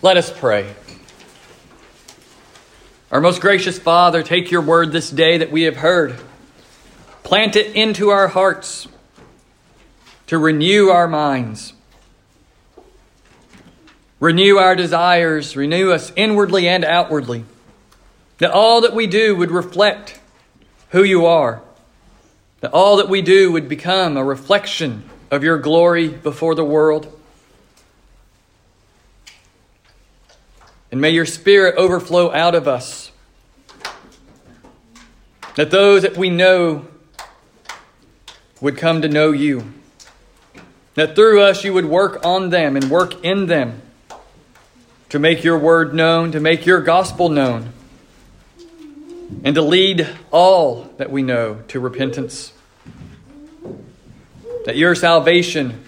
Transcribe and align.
Let 0.00 0.16
us 0.16 0.30
pray. 0.30 0.72
Our 3.10 3.20
most 3.20 3.40
gracious 3.40 3.80
Father, 3.80 4.22
take 4.22 4.52
your 4.52 4.62
word 4.62 4.92
this 4.92 5.10
day 5.10 5.38
that 5.38 5.50
we 5.50 5.62
have 5.62 5.78
heard, 5.78 6.14
plant 7.24 7.56
it 7.56 7.74
into 7.74 8.10
our 8.10 8.28
hearts 8.28 8.86
to 10.28 10.38
renew 10.38 10.90
our 10.90 11.08
minds, 11.08 11.72
renew 14.20 14.58
our 14.58 14.76
desires, 14.76 15.56
renew 15.56 15.90
us 15.90 16.12
inwardly 16.14 16.68
and 16.68 16.84
outwardly, 16.84 17.44
that 18.38 18.52
all 18.52 18.82
that 18.82 18.94
we 18.94 19.08
do 19.08 19.34
would 19.34 19.50
reflect 19.50 20.20
who 20.90 21.02
you 21.02 21.26
are, 21.26 21.60
that 22.60 22.72
all 22.72 22.98
that 22.98 23.08
we 23.08 23.20
do 23.20 23.50
would 23.50 23.68
become 23.68 24.16
a 24.16 24.22
reflection 24.22 25.02
of 25.32 25.42
your 25.42 25.58
glory 25.58 26.06
before 26.06 26.54
the 26.54 26.64
world. 26.64 27.17
And 30.90 31.00
may 31.00 31.10
your 31.10 31.26
Spirit 31.26 31.76
overflow 31.76 32.32
out 32.32 32.54
of 32.54 32.66
us. 32.66 33.12
That 35.56 35.70
those 35.70 36.02
that 36.02 36.16
we 36.16 36.30
know 36.30 36.86
would 38.60 38.76
come 38.76 39.02
to 39.02 39.08
know 39.08 39.32
you. 39.32 39.72
That 40.94 41.14
through 41.14 41.42
us 41.42 41.64
you 41.64 41.72
would 41.74 41.84
work 41.84 42.24
on 42.24 42.50
them 42.50 42.76
and 42.76 42.90
work 42.90 43.24
in 43.24 43.46
them 43.46 43.82
to 45.08 45.18
make 45.18 45.42
your 45.42 45.58
word 45.58 45.94
known, 45.94 46.32
to 46.32 46.40
make 46.40 46.66
your 46.66 46.80
gospel 46.80 47.28
known, 47.28 47.72
and 49.44 49.54
to 49.54 49.62
lead 49.62 50.08
all 50.30 50.90
that 50.96 51.10
we 51.10 51.22
know 51.22 51.62
to 51.68 51.80
repentance. 51.80 52.52
That 54.64 54.76
your 54.76 54.94
salvation 54.94 55.84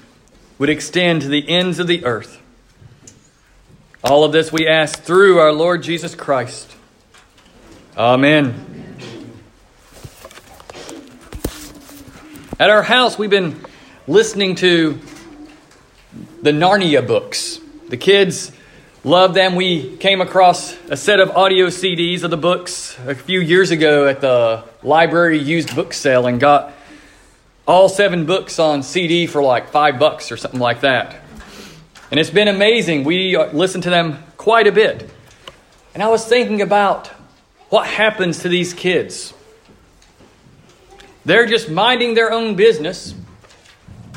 would 0.59 0.71
extend 0.71 1.23
to 1.23 1.29
the 1.29 1.49
ends 1.49 1.79
of 1.79 1.87
the 1.87 2.05
earth. 2.05 2.40
All 4.03 4.25
of 4.25 4.33
this 4.33 4.51
we 4.51 4.67
ask 4.67 5.03
through 5.03 5.41
our 5.41 5.53
Lord 5.53 5.83
Jesus 5.83 6.15
Christ. 6.15 6.75
Amen. 7.99 8.97
At 12.59 12.71
our 12.71 12.83
house, 12.83 13.19
we've 13.19 13.29
been 13.29 13.63
listening 14.09 14.55
to 14.57 14.99
the 16.41 16.51
Narnia 16.51 17.07
books. 17.07 17.61
The 17.91 17.99
kids 17.99 18.53
love 19.05 19.35
them. 19.35 19.55
We 19.55 19.99
came 19.99 20.23
across 20.23 20.75
a 20.89 20.97
set 20.97 21.21
of 21.21 21.37
audio 21.37 21.67
CDs 21.67 22.23
of 22.23 22.31
the 22.31 22.39
books 22.39 22.99
a 23.07 23.15
few 23.15 23.41
years 23.41 23.71
ago 23.71 24.09
at 24.09 24.23
the 24.23 24.65
library 24.83 25.39
used 25.39 25.77
book 25.77 25.93
sale 25.93 26.27
and 26.27 26.41
got 26.41 26.73
all 27.69 27.91
seven 27.91 28.25
books 28.25 28.59
on 28.59 28.83
CD 28.83 29.27
for 29.27 29.43
like 29.43 29.69
five 29.69 29.99
bucks 29.99 30.33
or 30.33 30.39
something 30.39 30.61
like 30.61 30.81
that. 30.81 31.17
And 32.11 32.19
it's 32.19 32.31
been 32.31 32.49
amazing. 32.49 33.05
We 33.05 33.37
uh, 33.37 33.53
listen 33.53 33.83
to 33.83 33.91
them 33.91 34.19
quite 34.37 34.67
a 34.67 34.73
bit. 34.73 35.09
And 35.95 36.03
I 36.03 36.09
was 36.09 36.25
thinking 36.27 36.61
about 36.61 37.07
what 37.69 37.87
happens 37.87 38.41
to 38.41 38.49
these 38.49 38.75
kids. 38.75 39.33
They're 41.25 41.47
just 41.47 41.71
minding 41.71 42.15
their 42.15 42.33
own 42.33 42.57
business, 42.57 43.15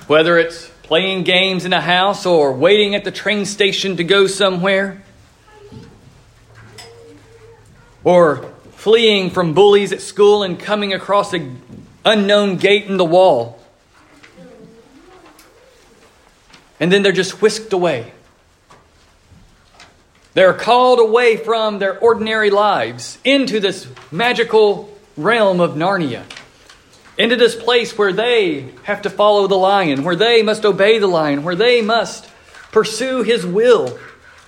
whether 0.08 0.40
it's 0.40 0.70
playing 0.82 1.24
games 1.24 1.66
in 1.66 1.74
a 1.74 1.82
house 1.82 2.26
or 2.26 2.54
waiting 2.54 2.96
at 2.96 3.04
the 3.04 3.12
train 3.12 3.46
station 3.46 3.98
to 3.98 4.04
go 4.04 4.26
somewhere, 4.26 5.04
or 8.04 8.52
fleeing 8.72 9.30
from 9.30 9.54
bullies 9.54 9.92
at 9.94 10.02
school 10.02 10.42
and 10.44 10.60
coming 10.60 10.94
across 10.94 11.32
an 11.34 11.62
unknown 12.04 12.58
gate 12.58 12.86
in 12.88 12.98
the 12.98 13.06
wall. 13.06 13.63
And 16.84 16.92
then 16.92 17.02
they're 17.02 17.14
just 17.14 17.42
whisked 17.42 17.72
away. 17.72 18.12
They're 20.34 20.54
called 20.54 21.00
away 21.00 21.38
from 21.38 21.80
their 21.80 21.98
ordinary 21.98 22.50
lives 22.50 23.18
into 23.24 23.62
this 23.62 23.88
magical 24.12 24.94
realm 25.16 25.62
of 25.62 25.76
Narnia, 25.76 26.24
into 27.18 27.38
this 27.38 27.56
place 27.56 27.98
where 27.98 28.12
they 28.12 28.68
have 28.84 29.04
to 29.04 29.10
follow 29.10 29.48
the 29.48 29.56
lion, 29.56 30.04
where 30.04 30.18
they 30.18 30.44
must 30.44 30.66
obey 30.66 31.00
the 31.00 31.08
lion, 31.08 31.44
where 31.44 31.56
they 31.56 31.82
must 31.82 32.30
pursue 32.74 33.24
his 33.24 33.46
will 33.46 33.98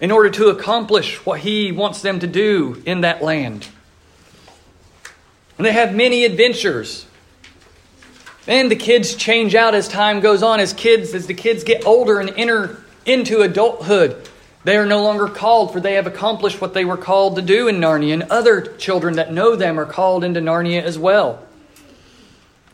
in 0.01 0.11
order 0.11 0.29
to 0.31 0.49
accomplish 0.49 1.25
what 1.25 1.39
he 1.39 1.71
wants 1.71 2.01
them 2.01 2.19
to 2.19 2.27
do 2.27 2.83
in 2.85 2.99
that 2.99 3.23
land. 3.23 3.65
And 5.57 5.65
they 5.65 5.71
have 5.71 5.95
many 5.95 6.25
adventures 6.25 7.05
and 8.47 8.69
the 8.69 8.75
kids 8.75 9.15
change 9.15 9.55
out 9.55 9.73
as 9.73 9.87
time 9.87 10.19
goes 10.19 10.43
on. 10.43 10.59
As 10.59 10.73
kids, 10.73 11.13
as 11.13 11.27
the 11.27 11.33
kids 11.33 11.63
get 11.63 11.85
older 11.85 12.19
and 12.19 12.29
enter 12.31 12.81
into 13.05 13.41
adulthood, 13.41 14.29
they 14.63 14.77
are 14.77 14.85
no 14.85 15.03
longer 15.03 15.27
called, 15.27 15.73
for 15.73 15.79
they 15.79 15.93
have 15.93 16.07
accomplished 16.07 16.59
what 16.61 16.73
they 16.73 16.85
were 16.85 16.97
called 16.97 17.35
to 17.35 17.41
do 17.41 17.67
in 17.67 17.75
Narnia. 17.75 18.13
And 18.13 18.23
other 18.23 18.61
children 18.61 19.15
that 19.15 19.31
know 19.31 19.55
them 19.55 19.79
are 19.79 19.85
called 19.85 20.23
into 20.23 20.39
Narnia 20.39 20.81
as 20.81 20.97
well, 20.97 21.45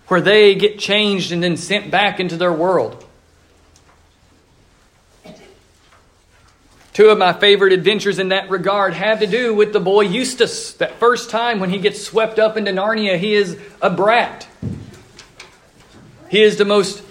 where 0.08 0.22
they 0.22 0.56
get 0.56 0.80
changed 0.80 1.32
and 1.32 1.44
then 1.44 1.58
sent 1.58 1.92
back 1.92 2.20
into 2.20 2.38
their 2.38 2.54
world. 2.54 3.06
Two 6.94 7.08
of 7.08 7.18
my 7.18 7.32
favorite 7.32 7.72
adventures 7.72 8.20
in 8.20 8.30
that 8.30 8.50
regard 8.50 8.94
have 8.94 9.22
to 9.22 9.28
do 9.28 9.56
with 9.56 9.72
the 9.72 9.80
boy 9.80 10.02
Eustace. 10.02 10.74
That 10.74 10.96
first 10.96 11.30
time 11.30 11.62
when 11.62 11.70
he 11.70 11.78
gets 11.78 12.04
swept 12.04 12.38
up 12.38 12.58
into 12.58 12.72
Narnia, 12.72 13.18
he 13.18 13.34
is 13.34 13.58
a 13.82 13.90
brat. 13.90 14.46
He 16.32 16.42
is 16.44 16.56
the 16.56 16.64
most 16.64 17.04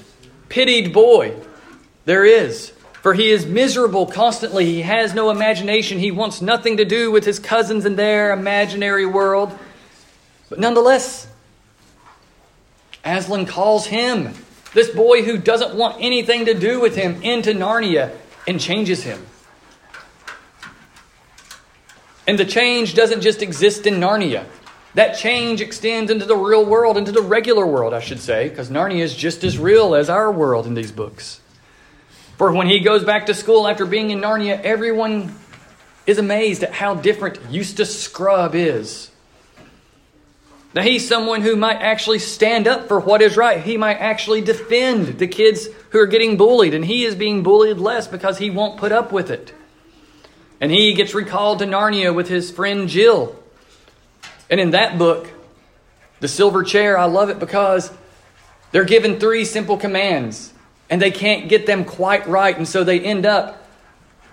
pitied 0.49 0.95
boy 0.95 1.37
there 2.07 2.25
is. 2.25 2.73
For 3.03 3.13
he 3.13 3.29
is 3.29 3.45
miserable 3.45 4.07
constantly. 4.07 4.65
He 4.65 4.81
has 4.81 5.13
no 5.13 5.31
imagination. 5.31 5.99
He 5.99 6.11
wants 6.11 6.41
nothing 6.41 6.79
to 6.79 6.87
do 6.87 7.11
with 7.11 7.27
his 7.27 7.39
cousins 7.39 7.85
in 7.85 7.97
their 7.97 8.33
imaginary 8.33 9.05
world. 9.05 9.57
But 10.49 10.59
nonetheless, 10.59 11.29
Aslan 13.05 13.45
calls 13.45 13.87
him, 13.87 14.33
this 14.73 14.89
boy 14.89 15.23
who 15.23 15.37
doesn't 15.37 15.75
want 15.75 15.97
anything 16.01 16.47
to 16.47 16.55
do 16.55 16.81
with 16.81 16.97
him, 16.97 17.23
into 17.23 17.53
Narnia 17.53 18.17
and 18.49 18.59
changes 18.59 19.03
him. 19.03 19.27
And 22.27 22.39
the 22.39 22.47
change 22.47 22.95
doesn't 22.95 23.21
just 23.21 23.43
exist 23.43 23.87
in 23.87 23.97
Narnia. 23.97 24.47
That 24.95 25.17
change 25.17 25.61
extends 25.61 26.11
into 26.11 26.25
the 26.25 26.37
real 26.37 26.65
world, 26.65 26.99
into 26.99 27.13
the 27.13 27.23
regular 27.23 27.67
world, 27.67 27.95
I 27.95 28.01
should 28.01 28.21
say, 28.21 28.49
because 28.49 28.71
Narnia 28.71 29.01
is 29.01 29.15
just 29.15 29.45
as 29.45 29.57
real 29.57 29.95
as 29.95 30.11
our 30.11 30.33
world 30.33 30.67
in 30.67 30.75
these 30.75 30.91
books. 30.91 31.41
For 32.37 32.51
when 32.53 32.67
he 32.67 32.81
goes 32.81 33.05
back 33.05 33.27
to 33.27 33.35
school 33.35 33.69
after 33.69 33.87
being 33.87 34.11
in 34.11 34.21
Narnia, 34.21 34.61
everyone 34.63 35.35
is 36.07 36.19
amazed 36.19 36.65
at 36.65 36.73
how 36.73 36.95
different 36.95 37.39
Eustace 37.51 38.03
Scrubb 38.03 38.55
is. 38.55 39.11
Now, 40.73 40.83
he's 40.83 41.07
someone 41.07 41.43
who 41.43 41.57
might 41.57 41.79
actually 41.79 42.21
stand 42.21 42.69
up 42.69 42.87
for 42.87 43.01
what 43.01 43.23
is 43.23 43.37
right. 43.37 43.61
He 43.61 43.77
might 43.77 43.97
actually 43.97 44.41
defend 44.41 45.19
the 45.19 45.27
kids 45.27 45.69
who 45.91 45.99
are 45.99 46.07
getting 46.07 46.37
bullied, 46.37 46.75
and 46.75 46.85
he 46.85 47.05
is 47.05 47.17
being 47.17 47.43
bullied 47.43 47.79
less 47.79 48.07
because 48.07 48.39
he 48.39 48.51
won't 48.51 48.79
put 48.79 48.93
up 48.93 49.11
with 49.11 49.31
it. 49.31 49.53
And 50.61 50.71
he 50.71 50.95
gets 50.95 51.13
recalled 51.13 51.59
to 51.59 51.65
Narnia 51.65 52.15
with 52.15 52.29
his 52.29 52.53
friend 52.53 52.89
Jill. 52.89 53.40
And 54.51 54.61
in 54.61 54.73
that 54.73 54.99
book, 54.99 55.29
The 56.19 56.29
Silver 56.29 56.65
Chair, 56.65 56.99
I 56.99 57.05
love 57.05 57.31
it 57.31 57.39
because 57.39 57.91
they're 58.73 58.85
given 58.85 59.19
three 59.19 59.45
simple 59.45 59.77
commands 59.77 60.53
and 60.91 61.01
they 61.01 61.13
can't 61.13 61.49
get 61.49 61.67
them 61.67 61.85
quite 61.85 62.27
right. 62.27 62.57
And 62.57 62.67
so 62.69 62.85
they 62.85 63.01
end 63.01 63.25
up 63.25 63.57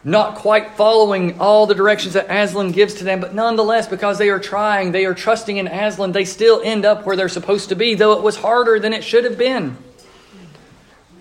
not 0.04 0.36
quite 0.36 0.72
following 0.72 1.40
all 1.40 1.68
the 1.68 1.76
directions 1.76 2.14
that 2.14 2.28
Aslan 2.30 2.72
gives 2.72 2.96
to 2.96 3.04
them. 3.04 3.20
But 3.20 3.36
nonetheless, 3.36 3.88
because 3.88 4.18
they 4.18 4.30
are 4.30 4.40
trying, 4.40 4.92
they 4.92 5.06
are 5.06 5.14
trusting 5.14 5.58
in 5.58 5.68
Aslan, 5.68 6.14
they 6.14 6.26
still 6.26 6.62
end 6.64 6.86
up 6.86 7.06
where 7.06 7.16
they're 7.16 7.30
supposed 7.30 7.70
to 7.70 7.76
be, 7.76 7.94
though 7.94 8.14
it 8.14 8.24
was 8.24 8.38
harder 8.38 8.80
than 8.80 8.94
it 8.94 9.04
should 9.04 9.24
have 9.24 9.38
been. 9.38 9.78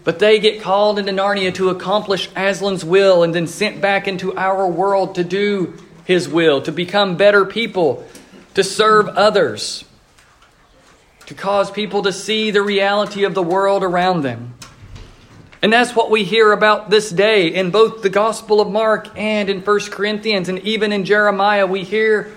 But 0.05 0.21
they 0.21 0.39
get 0.39 0.63
called 0.63 1.01
into 1.01 1.11
Narnia 1.11 1.53
to 1.55 1.71
accomplish 1.71 2.31
Aslan's 2.37 2.85
will 2.85 3.25
and 3.25 3.35
then 3.35 3.49
sent 3.49 3.81
back 3.81 4.07
into 4.07 4.37
our 4.37 4.69
world 4.69 5.17
to 5.17 5.25
do 5.25 5.75
his 6.05 6.29
will, 6.29 6.63
to 6.63 6.71
become 6.71 7.17
better 7.17 7.45
people, 7.45 8.07
to 8.57 8.65
serve 8.65 9.07
others, 9.09 9.85
to 11.27 11.35
cause 11.35 11.71
people 11.71 12.03
to 12.03 12.13
see 12.13 12.51
the 12.51 12.63
reality 12.63 13.25
of 13.25 13.35
the 13.35 13.43
world 13.43 13.85
around 13.85 14.23
them. 14.23 14.55
And 15.61 15.71
that's 15.71 15.95
what 15.95 16.11
we 16.11 16.25
hear 16.25 16.53
about 16.53 16.89
this 16.89 17.11
day 17.11 17.49
in 17.49 17.71
both 17.71 18.03
the 18.03 18.09
Gospel 18.09 18.63
of 18.63 18.71
Mark 18.71 19.09
and 19.15 19.51
in 19.51 19.61
1 19.61 19.81
Corinthians, 19.91 20.49
and 20.49 20.59
even 20.61 20.91
in 20.91 21.05
Jeremiah, 21.05 21.67
we 21.67 21.85
hear 21.85 22.33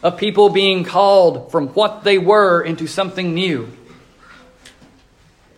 of 0.00 0.16
people 0.16 0.48
being 0.48 0.84
called 0.84 1.50
from 1.50 1.68
what 1.70 2.04
they 2.04 2.18
were 2.18 2.62
into 2.62 2.86
something 2.86 3.34
new. 3.34 3.68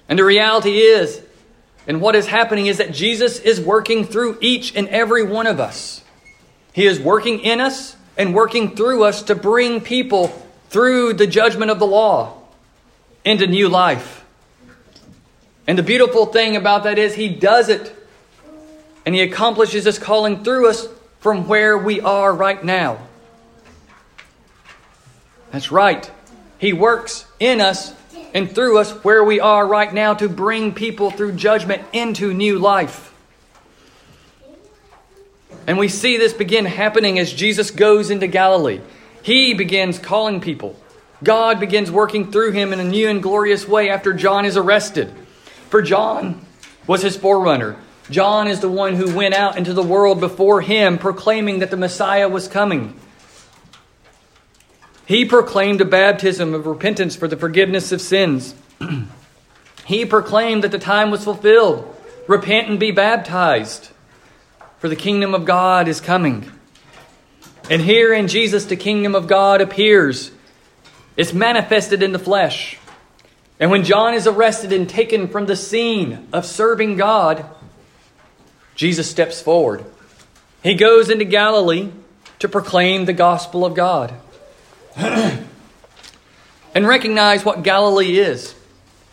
And 0.08 0.18
the 0.18 0.24
reality 0.24 0.78
is, 0.78 1.20
and 1.86 2.00
what 2.00 2.16
is 2.16 2.26
happening 2.26 2.68
is 2.68 2.78
that 2.78 2.90
Jesus 2.90 3.38
is 3.38 3.60
working 3.60 4.06
through 4.06 4.38
each 4.40 4.74
and 4.74 4.88
every 4.88 5.24
one 5.24 5.46
of 5.46 5.60
us. 5.60 6.02
He 6.72 6.86
is 6.86 6.98
working 6.98 7.40
in 7.40 7.60
us, 7.60 7.96
and 8.16 8.34
working 8.34 8.74
through 8.74 9.04
us 9.04 9.22
to 9.24 9.34
bring 9.34 9.80
people 9.80 10.28
through 10.68 11.14
the 11.14 11.26
judgment 11.26 11.70
of 11.70 11.78
the 11.78 11.86
law 11.86 12.42
into 13.24 13.46
new 13.46 13.68
life. 13.68 14.24
And 15.66 15.78
the 15.78 15.82
beautiful 15.82 16.26
thing 16.26 16.56
about 16.56 16.84
that 16.84 16.98
is 16.98 17.14
he 17.14 17.28
does 17.28 17.68
it 17.68 17.94
and 19.04 19.14
he 19.14 19.20
accomplishes 19.20 19.84
his 19.84 19.98
calling 19.98 20.44
through 20.44 20.68
us 20.68 20.88
from 21.20 21.48
where 21.48 21.76
we 21.76 22.00
are 22.00 22.32
right 22.32 22.62
now. 22.62 22.98
That's 25.50 25.70
right. 25.70 26.10
He 26.58 26.72
works 26.72 27.24
in 27.38 27.60
us 27.60 27.94
and 28.34 28.52
through 28.52 28.78
us 28.78 28.90
where 29.04 29.24
we 29.24 29.40
are 29.40 29.66
right 29.66 29.92
now 29.92 30.14
to 30.14 30.28
bring 30.28 30.74
people 30.74 31.10
through 31.10 31.32
judgment 31.32 31.82
into 31.92 32.34
new 32.34 32.58
life. 32.58 33.12
And 35.66 35.78
we 35.78 35.88
see 35.88 36.16
this 36.16 36.32
begin 36.32 36.64
happening 36.64 37.18
as 37.18 37.32
Jesus 37.32 37.70
goes 37.70 38.10
into 38.10 38.26
Galilee. 38.26 38.80
He 39.22 39.54
begins 39.54 39.98
calling 39.98 40.40
people. 40.40 40.76
God 41.22 41.58
begins 41.58 41.90
working 41.90 42.30
through 42.30 42.52
him 42.52 42.72
in 42.72 42.80
a 42.80 42.84
new 42.84 43.08
and 43.08 43.22
glorious 43.22 43.66
way 43.66 43.90
after 43.90 44.12
John 44.12 44.44
is 44.44 44.56
arrested. 44.56 45.12
For 45.70 45.82
John 45.82 46.44
was 46.86 47.02
his 47.02 47.16
forerunner. 47.16 47.76
John 48.10 48.46
is 48.46 48.60
the 48.60 48.68
one 48.68 48.94
who 48.94 49.14
went 49.14 49.34
out 49.34 49.58
into 49.58 49.72
the 49.72 49.82
world 49.82 50.20
before 50.20 50.60
him, 50.60 50.98
proclaiming 50.98 51.58
that 51.58 51.70
the 51.70 51.76
Messiah 51.76 52.28
was 52.28 52.46
coming. 52.46 52.98
He 55.06 55.24
proclaimed 55.24 55.80
a 55.80 55.84
baptism 55.84 56.54
of 56.54 56.66
repentance 56.66 57.16
for 57.16 57.26
the 57.26 57.36
forgiveness 57.36 57.90
of 57.90 58.00
sins. 58.00 58.54
he 59.86 60.04
proclaimed 60.04 60.62
that 60.62 60.72
the 60.72 60.78
time 60.78 61.10
was 61.10 61.24
fulfilled. 61.24 61.92
Repent 62.28 62.68
and 62.68 62.78
be 62.78 62.90
baptized, 62.90 63.90
for 64.86 64.90
the 64.90 64.94
kingdom 64.94 65.34
of 65.34 65.44
God 65.44 65.88
is 65.88 66.00
coming. 66.00 66.48
And 67.68 67.82
here 67.82 68.14
in 68.14 68.28
Jesus, 68.28 68.66
the 68.66 68.76
kingdom 68.76 69.16
of 69.16 69.26
God 69.26 69.60
appears. 69.60 70.30
It's 71.16 71.32
manifested 71.32 72.04
in 72.04 72.12
the 72.12 72.20
flesh. 72.20 72.78
And 73.58 73.68
when 73.72 73.82
John 73.82 74.14
is 74.14 74.28
arrested 74.28 74.72
and 74.72 74.88
taken 74.88 75.26
from 75.26 75.46
the 75.46 75.56
scene 75.56 76.28
of 76.32 76.46
serving 76.46 76.98
God, 76.98 77.44
Jesus 78.76 79.10
steps 79.10 79.42
forward. 79.42 79.84
He 80.62 80.74
goes 80.74 81.10
into 81.10 81.24
Galilee 81.24 81.90
to 82.38 82.48
proclaim 82.48 83.06
the 83.06 83.12
gospel 83.12 83.64
of 83.64 83.74
God. 83.74 84.14
and 84.96 85.48
recognize 86.76 87.44
what 87.44 87.64
Galilee 87.64 88.20
is. 88.20 88.54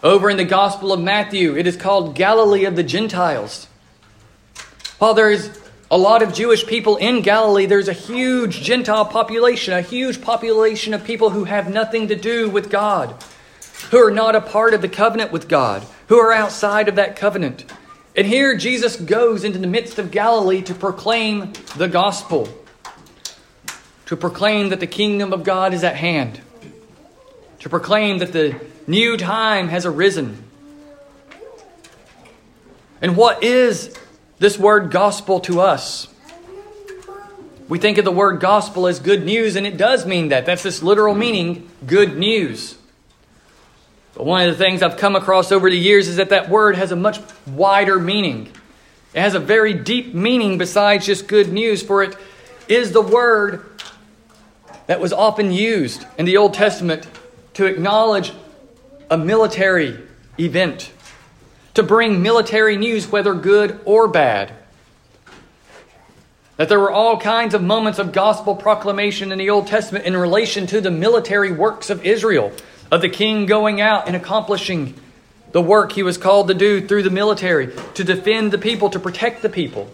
Over 0.04 0.30
in 0.30 0.38
the 0.38 0.46
Gospel 0.46 0.94
of 0.94 1.02
Matthew, 1.02 1.58
it 1.58 1.66
is 1.66 1.78
called 1.78 2.14
Galilee 2.14 2.66
of 2.66 2.76
the 2.76 2.84
Gentiles. 2.84 3.68
While 5.00 5.16
there 5.16 5.32
is 5.32 5.63
a 5.94 5.98
lot 5.98 6.24
of 6.24 6.34
Jewish 6.34 6.66
people 6.66 6.96
in 6.96 7.22
Galilee, 7.22 7.68
there's 7.68 7.88
a 7.88 7.94
huge 7.94 8.64
Gentile 8.64 9.06
population, 9.06 9.76
a 9.76 9.82
huge 9.84 10.24
population 10.24 10.92
of 10.92 11.04
people 11.04 11.30
who 11.30 11.44
have 11.44 11.72
nothing 11.72 12.08
to 12.08 12.16
do 12.16 12.50
with 12.50 12.72
God, 12.72 13.24
who 13.92 14.04
are 14.04 14.10
not 14.10 14.36
a 14.36 14.42
part 14.42 14.74
of 14.74 14.82
the 14.82 14.90
covenant 14.90 15.32
with 15.32 15.48
God, 15.48 15.86
who 16.08 16.18
are 16.18 16.34
outside 16.34 16.88
of 16.88 16.96
that 16.96 17.16
covenant. 17.16 17.72
And 18.16 18.26
here 18.26 18.58
Jesus 18.58 18.96
goes 18.96 19.44
into 19.44 19.60
the 19.60 19.68
midst 19.68 20.00
of 20.00 20.10
Galilee 20.10 20.64
to 20.64 20.74
proclaim 20.74 21.54
the 21.78 21.88
gospel, 21.88 22.50
to 24.08 24.18
proclaim 24.18 24.70
that 24.70 24.80
the 24.80 24.88
kingdom 24.88 25.32
of 25.32 25.44
God 25.44 25.76
is 25.76 25.84
at 25.84 25.96
hand, 25.96 26.42
to 27.60 27.70
proclaim 27.70 28.18
that 28.18 28.34
the 28.34 28.60
new 28.88 29.16
time 29.16 29.68
has 29.68 29.86
arisen. 29.86 30.44
And 33.00 33.16
what 33.16 33.44
is 33.44 33.96
this 34.40 34.58
word 34.58 34.92
gospel 34.92 35.40
to 35.42 35.62
us? 35.62 36.08
We 37.70 37.80
think 37.80 37.98
of 37.98 38.06
the 38.06 38.12
word 38.12 38.40
gospel 38.40 38.88
as 38.88 39.00
good 39.00 39.26
news, 39.26 39.56
and 39.56 39.66
it 39.66 39.78
does 39.78 40.06
mean 40.06 40.30
that. 40.30 40.46
That's 40.46 40.64
this 40.64 40.84
literal 40.84 41.16
meaning 41.16 41.70
good 41.86 42.18
news. 42.18 42.78
But 44.14 44.26
one 44.26 44.48
of 44.48 44.56
the 44.56 44.64
things 44.64 44.84
I've 44.84 44.98
come 44.98 45.16
across 45.16 45.52
over 45.52 45.70
the 45.70 45.78
years 45.78 46.08
is 46.08 46.18
that 46.18 46.30
that 46.30 46.50
word 46.50 46.76
has 46.76 46.92
a 46.92 46.96
much 46.96 47.20
wider 47.48 48.00
meaning. 48.00 48.52
It 49.14 49.22
has 49.22 49.34
a 49.34 49.40
very 49.40 49.74
deep 49.74 50.14
meaning 50.14 50.58
besides 50.58 51.06
just 51.06 51.28
good 51.28 51.52
news, 51.52 51.82
for 51.82 52.04
it 52.04 52.16
is 52.68 52.92
the 52.92 53.02
word 53.02 53.66
that 54.88 55.00
was 55.00 55.14
often 55.14 55.52
used 55.52 56.06
in 56.18 56.26
the 56.26 56.38
Old 56.38 56.54
Testament 56.54 57.08
to 57.54 57.66
acknowledge 57.66 58.34
a 59.10 59.18
military 59.18 59.98
event, 60.40 60.92
to 61.74 61.84
bring 61.84 62.22
military 62.22 62.78
news, 62.78 63.12
whether 63.12 63.34
good 63.34 63.80
or 63.86 64.08
bad. 64.08 64.54
That 66.58 66.70
there 66.70 66.80
were 66.80 66.92
all 66.92 67.20
kinds 67.20 67.56
of 67.56 67.64
moments 67.64 67.98
of 67.98 68.12
gospel 68.12 68.56
proclamation 68.56 69.32
in 69.32 69.40
the 69.40 69.50
Old 69.50 69.68
Testament 69.68 70.06
in 70.06 70.16
relation 70.16 70.68
to 70.68 70.82
the 70.82 70.92
military 70.92 71.52
works 71.52 71.90
of 71.90 72.06
Israel 72.06 72.52
of 72.92 73.02
the 73.02 73.10
king 73.10 73.48
going 73.48 73.82
out 73.82 74.06
and 74.06 74.16
accomplishing 74.16 74.94
the 75.52 75.62
work 75.62 75.92
he 75.92 76.04
was 76.04 76.18
called 76.18 76.48
to 76.48 76.54
do 76.54 76.88
through 76.88 77.04
the 77.04 77.10
military, 77.10 77.74
to 77.96 78.04
defend 78.04 78.52
the 78.52 78.58
people, 78.58 78.90
to 78.92 79.00
protect 79.00 79.42
the 79.42 79.50
people. 79.50 79.90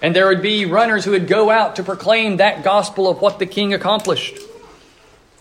And 0.00 0.16
there 0.16 0.26
would 0.28 0.40
be 0.40 0.64
runners 0.64 1.04
who 1.04 1.10
would 1.10 1.28
go 1.28 1.50
out 1.50 1.76
to 1.76 1.82
proclaim 1.82 2.38
that 2.38 2.64
gospel 2.64 3.08
of 3.08 3.20
what 3.20 3.38
the 3.38 3.46
king 3.46 3.74
accomplished. 3.74 4.38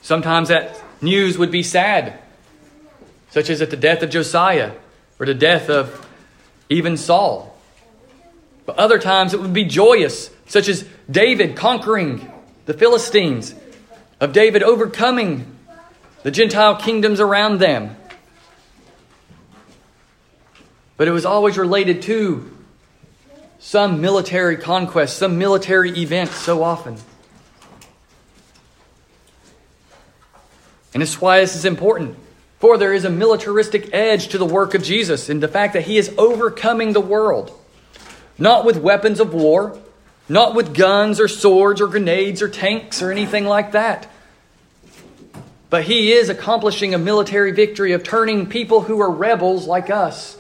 Sometimes 0.01 0.49
that 0.49 0.81
news 1.01 1.37
would 1.37 1.51
be 1.51 1.63
sad, 1.63 2.19
such 3.31 3.49
as 3.49 3.61
at 3.61 3.69
the 3.69 3.77
death 3.77 4.03
of 4.03 4.09
Josiah 4.09 4.73
or 5.19 5.25
the 5.25 5.33
death 5.33 5.69
of 5.69 6.07
even 6.69 6.97
Saul. 6.97 7.55
But 8.65 8.77
other 8.77 8.99
times 8.99 9.33
it 9.33 9.41
would 9.41 9.53
be 9.53 9.65
joyous, 9.65 10.29
such 10.47 10.67
as 10.69 10.85
David 11.09 11.55
conquering 11.55 12.31
the 12.65 12.73
Philistines, 12.73 13.53
of 14.19 14.33
David 14.33 14.63
overcoming 14.63 15.55
the 16.23 16.31
Gentile 16.31 16.75
kingdoms 16.75 17.19
around 17.19 17.59
them. 17.59 17.95
But 20.97 21.07
it 21.07 21.11
was 21.11 21.25
always 21.25 21.57
related 21.57 22.01
to 22.03 22.55
some 23.59 24.01
military 24.01 24.57
conquest, 24.57 25.17
some 25.17 25.37
military 25.37 25.91
event 25.97 26.29
so 26.31 26.63
often. 26.63 26.97
And 30.93 31.03
it's 31.03 31.21
why 31.21 31.39
this 31.39 31.55
is 31.55 31.65
important. 31.65 32.17
For 32.59 32.77
there 32.77 32.93
is 32.93 33.05
a 33.05 33.09
militaristic 33.09 33.93
edge 33.93 34.29
to 34.29 34.37
the 34.37 34.45
work 34.45 34.73
of 34.73 34.83
Jesus 34.83 35.29
in 35.29 35.39
the 35.39 35.47
fact 35.47 35.73
that 35.73 35.83
he 35.83 35.97
is 35.97 36.13
overcoming 36.17 36.93
the 36.93 37.01
world. 37.01 37.51
Not 38.37 38.65
with 38.65 38.77
weapons 38.77 39.19
of 39.19 39.33
war, 39.33 39.79
not 40.27 40.55
with 40.55 40.73
guns 40.73 41.19
or 41.19 41.27
swords 41.27 41.81
or 41.81 41.87
grenades 41.87 42.41
or 42.41 42.49
tanks 42.49 43.01
or 43.01 43.11
anything 43.11 43.45
like 43.45 43.71
that 43.71 44.09
but 45.69 45.83
he 45.83 46.11
is 46.11 46.29
accomplishing 46.29 46.93
a 46.93 46.97
military 46.97 47.51
victory 47.51 47.91
of 47.93 48.03
turning 48.03 48.47
people 48.47 48.81
who 48.81 48.99
are 49.01 49.11
rebels 49.11 49.67
like 49.67 49.89
us 49.89 50.37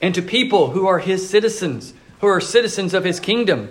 into 0.00 0.20
people 0.20 0.70
who 0.70 0.86
are 0.88 0.98
his 0.98 1.28
citizens, 1.28 1.94
who 2.20 2.26
are 2.26 2.40
citizens 2.40 2.92
of 2.92 3.04
his 3.04 3.20
kingdom. 3.20 3.70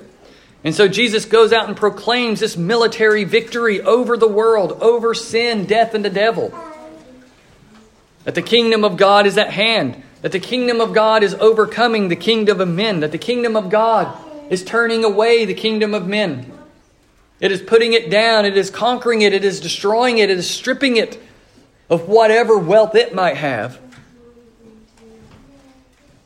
And 0.63 0.73
so 0.73 0.87
Jesus 0.87 1.25
goes 1.25 1.51
out 1.51 1.67
and 1.67 1.75
proclaims 1.75 2.39
this 2.39 2.55
military 2.55 3.25
victory 3.25 3.81
over 3.81 4.15
the 4.15 4.27
world, 4.27 4.77
over 4.81 5.13
sin, 5.13 5.65
death, 5.65 5.93
and 5.93 6.05
the 6.05 6.09
devil. 6.09 6.53
That 8.23 8.35
the 8.35 8.41
kingdom 8.41 8.83
of 8.83 8.97
God 8.97 9.25
is 9.25 9.37
at 9.37 9.51
hand, 9.51 10.01
that 10.21 10.31
the 10.31 10.39
kingdom 10.39 10.79
of 10.79 10.93
God 10.93 11.23
is 11.23 11.33
overcoming 11.35 12.07
the 12.07 12.15
kingdom 12.15 12.61
of 12.61 12.67
men, 12.67 12.99
that 12.99 13.11
the 13.11 13.17
kingdom 13.17 13.55
of 13.55 13.69
God 13.69 14.15
is 14.51 14.63
turning 14.63 15.03
away 15.03 15.45
the 15.45 15.53
kingdom 15.53 15.93
of 15.93 16.07
men. 16.07 16.51
It 17.39 17.51
is 17.51 17.61
putting 17.61 17.93
it 17.93 18.11
down. 18.11 18.45
It 18.45 18.55
is 18.55 18.69
conquering 18.69 19.23
it. 19.23 19.33
It 19.33 19.43
is 19.43 19.59
destroying 19.59 20.19
it. 20.19 20.29
It 20.29 20.37
is 20.37 20.49
stripping 20.49 20.97
it 20.97 21.19
of 21.89 22.07
whatever 22.07 22.57
wealth 22.57 22.93
it 22.95 23.15
might 23.15 23.37
have. 23.37 23.79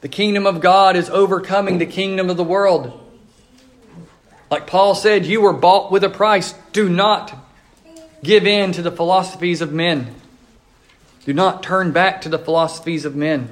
The 0.01 0.09
kingdom 0.09 0.45
of 0.45 0.59
God 0.59 0.95
is 0.95 1.09
overcoming 1.09 1.77
the 1.77 1.85
kingdom 1.85 2.29
of 2.29 2.37
the 2.37 2.43
world. 2.43 3.01
Like 4.51 4.67
Paul 4.67 4.93
said, 4.93 5.25
you 5.25 5.41
were 5.41 5.53
bought 5.53 5.91
with 5.91 6.03
a 6.03 6.09
price. 6.09 6.53
Do 6.73 6.89
not 6.89 7.33
give 8.21 8.45
in 8.45 8.73
to 8.73 8.81
the 8.81 8.91
philosophies 8.91 9.61
of 9.61 9.71
men. 9.71 10.13
Do 11.25 11.33
not 11.33 11.63
turn 11.63 11.91
back 11.91 12.21
to 12.21 12.29
the 12.29 12.39
philosophies 12.39 13.03
of 13.03 13.15
men. 13.15 13.49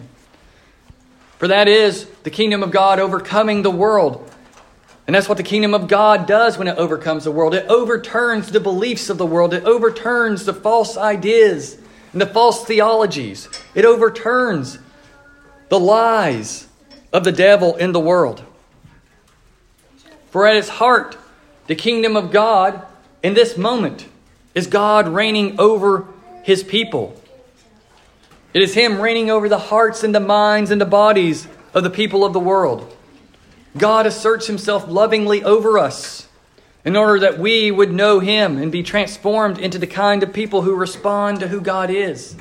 For 1.39 1.47
that 1.47 1.67
is 1.67 2.05
the 2.23 2.29
kingdom 2.29 2.63
of 2.63 2.71
God 2.71 2.99
overcoming 2.99 3.63
the 3.63 3.71
world. 3.71 4.29
And 5.05 5.15
that's 5.15 5.27
what 5.27 5.37
the 5.37 5.43
kingdom 5.43 5.73
of 5.73 5.87
God 5.87 6.27
does 6.27 6.57
when 6.57 6.67
it 6.67 6.77
overcomes 6.77 7.25
the 7.25 7.31
world. 7.31 7.53
It 7.53 7.65
overturns 7.67 8.51
the 8.51 8.59
beliefs 8.59 9.09
of 9.09 9.17
the 9.17 9.25
world, 9.25 9.53
it 9.53 9.65
overturns 9.65 10.45
the 10.45 10.53
false 10.53 10.95
ideas 10.95 11.77
and 12.13 12.21
the 12.21 12.27
false 12.27 12.63
theologies. 12.63 13.49
It 13.75 13.85
overturns 13.85 14.77
the 15.69 15.79
lies 15.79 16.67
of 17.11 17.23
the 17.23 17.31
devil 17.31 17.75
in 17.75 17.91
the 17.91 17.99
world. 17.99 18.43
For 20.29 20.47
at 20.47 20.55
its 20.55 20.69
heart, 20.69 21.17
the 21.67 21.75
kingdom 21.75 22.15
of 22.15 22.31
God 22.31 22.85
in 23.23 23.33
this 23.33 23.57
moment 23.57 24.07
is 24.53 24.67
God 24.67 25.07
reigning 25.07 25.59
over 25.59 26.07
his 26.43 26.63
people. 26.63 27.19
It 28.53 28.61
is 28.61 28.73
Him 28.73 29.01
reigning 29.01 29.29
over 29.29 29.49
the 29.49 29.57
hearts 29.57 30.03
and 30.03 30.13
the 30.13 30.19
minds 30.19 30.71
and 30.71 30.79
the 30.79 30.85
bodies 30.85 31.47
of 31.73 31.83
the 31.83 31.89
people 31.89 32.23
of 32.23 32.33
the 32.33 32.39
world. 32.39 32.95
God 33.77 34.05
asserts 34.05 34.45
himself 34.45 34.87
lovingly 34.87 35.43
over 35.43 35.79
us 35.79 36.27
in 36.85 36.95
order 36.95 37.19
that 37.21 37.39
we 37.39 37.71
would 37.71 37.91
know 37.91 38.19
him 38.19 38.57
and 38.57 38.71
be 38.71 38.83
transformed 38.83 39.57
into 39.57 39.79
the 39.79 39.87
kind 39.87 40.21
of 40.21 40.33
people 40.33 40.61
who 40.61 40.75
respond 40.75 41.39
to 41.39 41.47
who 41.47 41.59
God 41.59 41.89
is. 41.89 42.35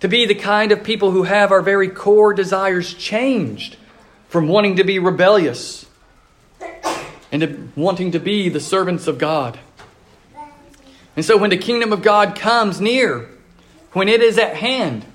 To 0.00 0.08
be 0.08 0.26
the 0.26 0.34
kind 0.34 0.72
of 0.72 0.82
people 0.82 1.10
who 1.10 1.22
have 1.22 1.52
our 1.52 1.62
very 1.62 1.88
core 1.88 2.34
desires 2.34 2.92
changed 2.94 3.76
from 4.28 4.48
wanting 4.48 4.76
to 4.76 4.84
be 4.84 4.98
rebellious 4.98 5.86
and 7.30 7.42
to 7.42 7.68
wanting 7.76 8.12
to 8.12 8.18
be 8.18 8.48
the 8.48 8.60
servants 8.60 9.06
of 9.06 9.18
God. 9.18 9.58
And 11.14 11.24
so 11.24 11.36
when 11.36 11.50
the 11.50 11.56
kingdom 11.56 11.92
of 11.92 12.02
God 12.02 12.34
comes 12.34 12.80
near, 12.80 13.28
when 13.92 14.08
it 14.08 14.20
is 14.20 14.36
at 14.36 14.56
hand, 14.56 15.06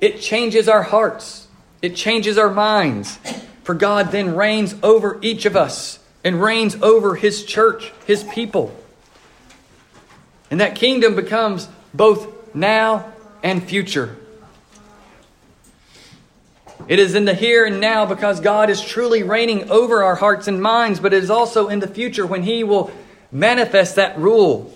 it 0.00 0.20
changes 0.20 0.68
our 0.68 0.82
hearts, 0.82 1.48
it 1.82 1.96
changes 1.96 2.38
our 2.38 2.50
minds. 2.50 3.18
For 3.64 3.74
God 3.74 4.12
then 4.12 4.34
reigns 4.34 4.74
over 4.82 5.18
each 5.20 5.44
of 5.44 5.54
us 5.54 5.98
and 6.24 6.40
reigns 6.40 6.74
over 6.80 7.16
his 7.16 7.44
church, 7.44 7.92
his 8.06 8.24
people. 8.24 8.74
And 10.50 10.60
that 10.60 10.74
kingdom 10.74 11.14
becomes 11.14 11.68
both 11.92 12.54
now 12.54 13.12
and 13.42 13.62
future. 13.62 14.16
It 16.88 16.98
is 16.98 17.14
in 17.14 17.26
the 17.26 17.34
here 17.34 17.66
and 17.66 17.80
now 17.80 18.06
because 18.06 18.40
God 18.40 18.70
is 18.70 18.80
truly 18.80 19.22
reigning 19.22 19.70
over 19.70 20.02
our 20.02 20.14
hearts 20.14 20.48
and 20.48 20.62
minds, 20.62 21.00
but 21.00 21.12
it 21.12 21.22
is 21.22 21.30
also 21.30 21.68
in 21.68 21.80
the 21.80 21.88
future 21.88 22.26
when 22.26 22.42
He 22.42 22.64
will 22.64 22.90
manifest 23.30 23.96
that 23.96 24.18
rule 24.18 24.74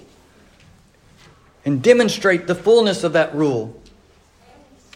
and 1.65 1.83
demonstrate 1.83 2.47
the 2.47 2.55
fullness 2.55 3.05
of 3.05 3.15
that 3.15 3.35
rule. 3.35 3.82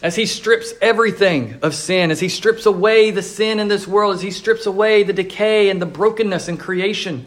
As 0.02 0.16
He 0.16 0.26
strips 0.26 0.74
everything 0.80 1.58
of 1.62 1.74
sin, 1.74 2.10
as 2.10 2.20
He 2.20 2.28
strips 2.28 2.66
away 2.66 3.10
the 3.10 3.22
sin 3.22 3.58
in 3.58 3.68
this 3.68 3.86
world, 3.86 4.14
as 4.14 4.22
He 4.22 4.30
strips 4.30 4.66
away 4.66 5.02
the 5.02 5.12
decay 5.12 5.70
and 5.70 5.80
the 5.80 5.86
brokenness 5.86 6.48
in 6.48 6.56
creation, 6.56 7.26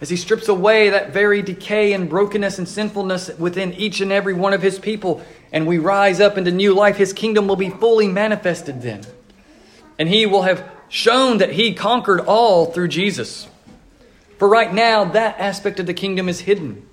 as 0.00 0.10
He 0.10 0.16
strips 0.16 0.48
away 0.48 0.90
that 0.90 1.12
very 1.12 1.42
decay 1.42 1.92
and 1.92 2.08
brokenness 2.08 2.58
and 2.58 2.68
sinfulness 2.68 3.30
within 3.38 3.72
each 3.74 4.00
and 4.00 4.12
every 4.12 4.34
one 4.34 4.52
of 4.52 4.62
His 4.62 4.78
people, 4.78 5.22
and 5.52 5.66
we 5.66 5.78
rise 5.78 6.20
up 6.20 6.36
into 6.36 6.50
new 6.50 6.74
life, 6.74 6.96
His 6.96 7.12
kingdom 7.12 7.48
will 7.48 7.56
be 7.56 7.70
fully 7.70 8.08
manifested 8.08 8.82
then 8.82 9.04
and 10.00 10.08
he 10.08 10.24
will 10.24 10.42
have 10.42 10.66
shown 10.88 11.38
that 11.38 11.52
he 11.52 11.74
conquered 11.74 12.20
all 12.20 12.64
through 12.64 12.88
Jesus. 12.88 13.46
For 14.38 14.48
right 14.48 14.72
now, 14.72 15.04
that 15.04 15.38
aspect 15.38 15.78
of 15.78 15.84
the 15.84 15.92
kingdom 15.92 16.26
is 16.26 16.40
hidden. 16.40 16.88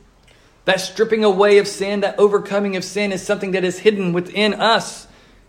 That 0.65 0.81
stripping 0.81 1.23
away 1.23 1.57
of 1.57 1.69
sin, 1.69 2.01
that 2.01 2.19
overcoming 2.19 2.75
of 2.75 2.83
sin, 2.83 3.13
is 3.13 3.25
something 3.25 3.51
that 3.51 3.63
is 3.63 3.79
hidden 3.79 4.11
within 4.11 4.53
us 4.53 5.06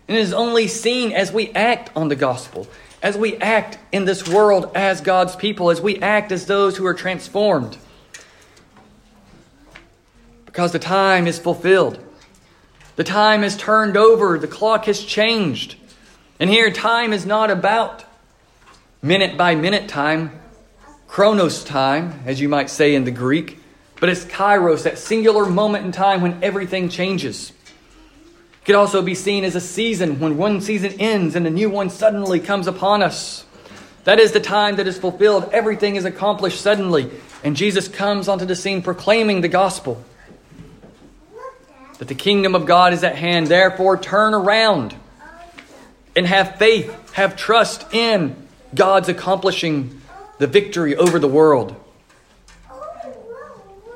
and 0.09 0.17
is 0.17 0.33
only 0.33 0.67
seen 0.67 1.11
as 1.11 1.31
we 1.31 1.51
act 1.51 1.91
on 1.95 2.09
the 2.09 2.15
gospel, 2.15 2.67
as 3.03 3.15
we 3.15 3.37
act 3.37 3.77
in 3.91 4.05
this 4.05 4.27
world 4.27 4.71
as 4.73 5.01
God's 5.01 5.35
people, 5.35 5.69
as 5.69 5.79
we 5.79 5.99
act 5.99 6.31
as 6.31 6.47
those 6.47 6.75
who 6.75 6.85
are 6.87 6.95
transformed. 6.95 7.77
Because 10.47 10.71
the 10.71 10.79
time 10.79 11.27
is 11.27 11.37
fulfilled, 11.37 12.03
the 12.95 13.03
time 13.03 13.43
is 13.43 13.55
turned 13.55 13.95
over, 13.95 14.39
the 14.39 14.47
clock 14.47 14.85
has 14.85 14.99
changed. 15.01 15.75
And 16.39 16.49
here, 16.49 16.71
time 16.71 17.13
is 17.13 17.25
not 17.25 17.51
about 17.51 18.03
minute 19.03 19.37
by 19.37 19.53
minute 19.53 19.87
time, 19.87 20.31
chronos 21.07 21.63
time, 21.63 22.21
as 22.25 22.41
you 22.41 22.49
might 22.49 22.71
say 22.71 22.95
in 22.95 23.03
the 23.03 23.11
Greek, 23.11 23.59
but 23.99 24.09
it's 24.09 24.25
kairos, 24.25 24.83
that 24.83 24.97
singular 24.97 25.45
moment 25.45 25.85
in 25.85 25.91
time 25.91 26.21
when 26.21 26.43
everything 26.43 26.89
changes. 26.89 27.53
It 28.69 28.73
could 28.73 28.81
also 28.81 29.01
be 29.01 29.15
seen 29.15 29.45
as 29.45 29.55
a 29.55 29.61
season 29.61 30.19
when 30.19 30.37
one 30.37 30.61
season 30.61 30.93
ends 30.99 31.35
and 31.35 31.47
a 31.47 31.49
new 31.49 31.71
one 31.71 31.89
suddenly 31.89 32.39
comes 32.39 32.67
upon 32.67 33.01
us. 33.01 33.43
That 34.03 34.19
is 34.19 34.31
the 34.31 34.39
time 34.39 34.75
that 34.75 34.85
is 34.85 34.95
fulfilled. 34.95 35.49
Everything 35.51 35.95
is 35.95 36.05
accomplished 36.05 36.61
suddenly. 36.61 37.09
And 37.43 37.55
Jesus 37.55 37.87
comes 37.87 38.27
onto 38.27 38.45
the 38.45 38.55
scene 38.55 38.83
proclaiming 38.83 39.41
the 39.41 39.47
gospel 39.47 40.03
that 41.97 42.07
the 42.07 42.13
kingdom 42.13 42.53
of 42.53 42.67
God 42.67 42.93
is 42.93 43.03
at 43.03 43.15
hand. 43.15 43.47
Therefore, 43.47 43.97
turn 43.97 44.35
around 44.35 44.95
and 46.15 46.27
have 46.27 46.57
faith, 46.57 47.13
have 47.13 47.35
trust 47.35 47.91
in 47.91 48.35
God's 48.75 49.09
accomplishing 49.09 49.99
the 50.37 50.45
victory 50.45 50.95
over 50.95 51.17
the 51.17 51.27
world. 51.27 51.75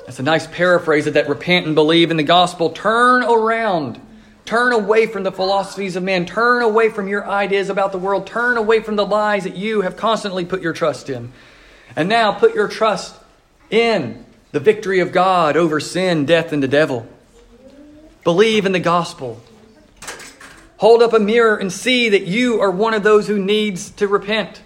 That's 0.07 0.17
a 0.17 0.23
nice 0.23 0.47
paraphrase 0.47 1.05
of 1.05 1.13
that 1.13 1.29
repent 1.29 1.67
and 1.67 1.75
believe 1.75 2.09
in 2.09 2.17
the 2.17 2.23
gospel. 2.23 2.71
Turn 2.71 3.21
around. 3.21 4.01
Turn 4.45 4.73
away 4.73 5.07
from 5.07 5.23
the 5.23 5.31
philosophies 5.31 5.95
of 5.95 6.03
men. 6.03 6.25
Turn 6.25 6.61
away 6.61 6.89
from 6.89 7.07
your 7.07 7.27
ideas 7.27 7.69
about 7.69 7.91
the 7.91 7.97
world. 7.97 8.27
Turn 8.27 8.57
away 8.57 8.81
from 8.81 8.97
the 8.97 9.05
lies 9.05 9.45
that 9.45 9.55
you 9.55 9.81
have 9.81 9.95
constantly 9.95 10.43
put 10.43 10.61
your 10.61 10.73
trust 10.73 11.09
in. 11.09 11.31
And 11.95 12.09
now 12.09 12.33
put 12.33 12.53
your 12.53 12.67
trust 12.67 13.15
in 13.69 14.25
the 14.51 14.59
victory 14.59 14.99
of 14.99 15.11
God 15.11 15.55
over 15.55 15.79
sin, 15.79 16.25
death, 16.25 16.51
and 16.51 16.61
the 16.61 16.67
devil. 16.67 17.07
Believe 18.23 18.65
in 18.65 18.71
the 18.71 18.79
gospel. 18.79 19.41
Hold 20.77 21.01
up 21.01 21.13
a 21.13 21.19
mirror 21.19 21.55
and 21.55 21.71
see 21.71 22.09
that 22.09 22.27
you 22.27 22.59
are 22.59 22.69
one 22.69 22.93
of 22.93 23.03
those 23.03 23.27
who 23.27 23.39
needs 23.39 23.89
to 23.91 24.07
repent. 24.07 24.61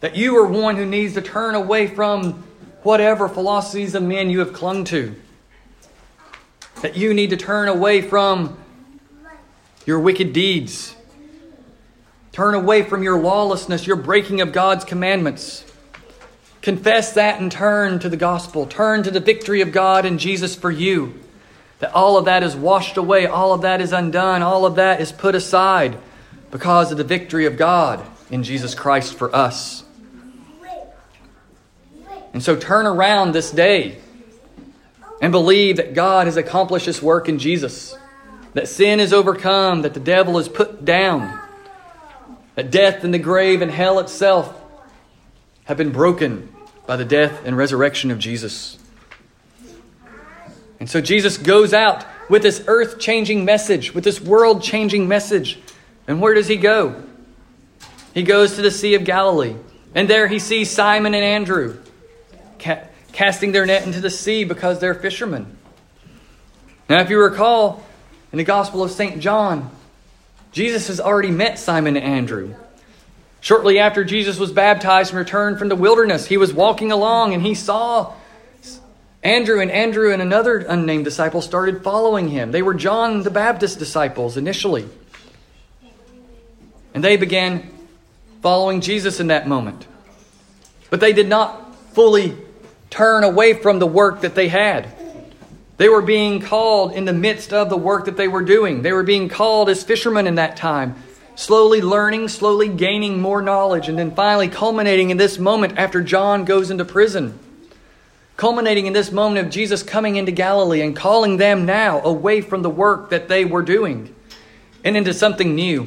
That 0.00 0.16
you 0.16 0.36
are 0.36 0.46
one 0.46 0.76
who 0.76 0.86
needs 0.86 1.14
to 1.14 1.22
turn 1.22 1.56
away 1.56 1.88
from 1.88 2.44
whatever 2.82 3.28
philosophies 3.28 3.94
of 3.94 4.02
men 4.02 4.30
you 4.30 4.38
have 4.40 4.52
clung 4.52 4.84
to. 4.84 5.14
That 6.82 6.96
you 6.96 7.14
need 7.14 7.30
to 7.30 7.36
turn 7.36 7.68
away 7.68 8.02
from 8.02 8.58
your 9.86 10.00
wicked 10.00 10.32
deeds. 10.32 10.94
Turn 12.32 12.54
away 12.54 12.82
from 12.82 13.02
your 13.02 13.20
lawlessness, 13.20 13.86
your 13.86 13.96
breaking 13.96 14.40
of 14.40 14.52
God's 14.52 14.84
commandments. 14.84 15.64
Confess 16.60 17.14
that 17.14 17.40
and 17.40 17.50
turn 17.50 17.98
to 17.98 18.08
the 18.08 18.16
gospel. 18.16 18.66
Turn 18.66 19.02
to 19.02 19.10
the 19.10 19.20
victory 19.20 19.60
of 19.60 19.72
God 19.72 20.06
and 20.06 20.18
Jesus 20.18 20.54
for 20.54 20.70
you. 20.70 21.18
That 21.80 21.92
all 21.92 22.16
of 22.16 22.26
that 22.26 22.42
is 22.42 22.54
washed 22.54 22.96
away, 22.96 23.26
all 23.26 23.52
of 23.52 23.62
that 23.62 23.80
is 23.80 23.92
undone, 23.92 24.42
all 24.42 24.64
of 24.64 24.76
that 24.76 25.00
is 25.00 25.10
put 25.10 25.34
aside 25.34 25.98
because 26.52 26.92
of 26.92 26.98
the 26.98 27.04
victory 27.04 27.46
of 27.46 27.56
God 27.56 28.04
in 28.30 28.44
Jesus 28.44 28.74
Christ 28.74 29.14
for 29.14 29.34
us. 29.34 29.84
And 32.32 32.42
so 32.42 32.56
turn 32.56 32.86
around 32.86 33.32
this 33.32 33.50
day 33.50 33.98
and 35.22 35.30
believe 35.30 35.76
that 35.76 35.94
God 35.94 36.26
has 36.26 36.36
accomplished 36.36 36.84
His 36.84 37.00
work 37.00 37.28
in 37.28 37.38
Jesus, 37.38 37.96
that 38.54 38.68
sin 38.68 39.00
is 39.00 39.12
overcome, 39.12 39.82
that 39.82 39.94
the 39.94 40.00
devil 40.00 40.36
is 40.36 40.48
put 40.48 40.84
down, 40.84 41.40
that 42.56 42.70
death 42.70 43.04
and 43.04 43.14
the 43.14 43.18
grave 43.18 43.62
and 43.62 43.70
hell 43.70 44.00
itself 44.00 44.54
have 45.64 45.76
been 45.78 45.92
broken 45.92 46.52
by 46.86 46.96
the 46.96 47.04
death 47.04 47.46
and 47.46 47.56
resurrection 47.56 48.10
of 48.10 48.18
Jesus. 48.18 48.76
And 50.80 50.90
so 50.90 51.00
Jesus 51.00 51.38
goes 51.38 51.72
out 51.72 52.04
with 52.28 52.42
this 52.42 52.64
earth 52.66 52.98
changing 52.98 53.44
message, 53.44 53.94
with 53.94 54.02
this 54.02 54.20
world 54.20 54.62
changing 54.62 55.06
message. 55.06 55.60
And 56.08 56.20
where 56.20 56.34
does 56.34 56.48
he 56.48 56.56
go? 56.56 57.00
He 58.12 58.24
goes 58.24 58.56
to 58.56 58.62
the 58.62 58.72
Sea 58.72 58.96
of 58.96 59.04
Galilee. 59.04 59.54
And 59.94 60.10
there 60.10 60.26
he 60.26 60.40
sees 60.40 60.70
Simon 60.70 61.14
and 61.14 61.22
Andrew 61.22 61.78
casting 63.12 63.52
their 63.52 63.66
net 63.66 63.86
into 63.86 64.00
the 64.00 64.10
sea 64.10 64.44
because 64.44 64.80
they're 64.80 64.94
fishermen. 64.94 65.56
Now, 66.88 67.00
if 67.00 67.10
you 67.10 67.20
recall, 67.20 67.84
in 68.32 68.38
the 68.38 68.44
Gospel 68.44 68.82
of 68.82 68.90
St. 68.90 69.20
John, 69.20 69.70
Jesus 70.52 70.88
has 70.88 71.00
already 71.00 71.30
met 71.30 71.58
Simon 71.58 71.96
and 71.96 72.04
Andrew. 72.04 72.54
Shortly 73.40 73.78
after 73.78 74.04
Jesus 74.04 74.38
was 74.38 74.52
baptized 74.52 75.10
and 75.10 75.18
returned 75.18 75.58
from 75.58 75.68
the 75.68 75.76
wilderness, 75.76 76.26
he 76.26 76.36
was 76.36 76.52
walking 76.52 76.92
along 76.92 77.34
and 77.34 77.42
he 77.42 77.54
saw 77.54 78.14
Andrew 79.22 79.60
and 79.60 79.70
Andrew 79.70 80.12
and 80.12 80.20
another 80.20 80.58
unnamed 80.58 81.04
disciple 81.04 81.42
started 81.42 81.82
following 81.82 82.28
him. 82.28 82.52
They 82.52 82.62
were 82.62 82.74
John 82.74 83.22
the 83.22 83.30
Baptist 83.30 83.78
disciples 83.78 84.36
initially. 84.36 84.88
And 86.94 87.02
they 87.02 87.16
began 87.16 87.70
following 88.42 88.80
Jesus 88.80 89.20
in 89.20 89.28
that 89.28 89.48
moment. 89.48 89.86
But 90.90 91.00
they 91.00 91.12
did 91.12 91.28
not 91.28 91.74
fully 91.94 92.36
turn 92.92 93.24
away 93.24 93.54
from 93.54 93.80
the 93.80 93.86
work 93.86 94.20
that 94.20 94.36
they 94.36 94.46
had. 94.46 94.86
They 95.78 95.88
were 95.88 96.02
being 96.02 96.40
called 96.40 96.92
in 96.92 97.06
the 97.06 97.12
midst 97.12 97.52
of 97.52 97.68
the 97.68 97.76
work 97.76 98.04
that 98.04 98.16
they 98.16 98.28
were 98.28 98.42
doing. 98.42 98.82
They 98.82 98.92
were 98.92 99.02
being 99.02 99.28
called 99.28 99.68
as 99.68 99.82
fishermen 99.82 100.28
in 100.28 100.36
that 100.36 100.56
time, 100.56 100.94
slowly 101.34 101.80
learning, 101.80 102.28
slowly 102.28 102.68
gaining 102.68 103.20
more 103.20 103.42
knowledge, 103.42 103.88
and 103.88 103.98
then 103.98 104.14
finally 104.14 104.46
culminating 104.46 105.10
in 105.10 105.16
this 105.16 105.38
moment 105.38 105.78
after 105.78 106.00
John 106.00 106.44
goes 106.44 106.70
into 106.70 106.84
prison 106.84 107.38
culminating 108.42 108.86
in 108.86 108.92
this 108.92 109.12
moment 109.12 109.46
of 109.46 109.52
Jesus 109.52 109.84
coming 109.84 110.16
into 110.16 110.32
Galilee 110.32 110.80
and 110.80 110.96
calling 110.96 111.36
them 111.36 111.64
now 111.64 112.00
away 112.02 112.40
from 112.40 112.62
the 112.62 112.70
work 112.70 113.10
that 113.10 113.28
they 113.28 113.44
were 113.44 113.62
doing 113.62 114.12
and 114.82 114.96
into 114.96 115.14
something 115.14 115.54
new. 115.54 115.86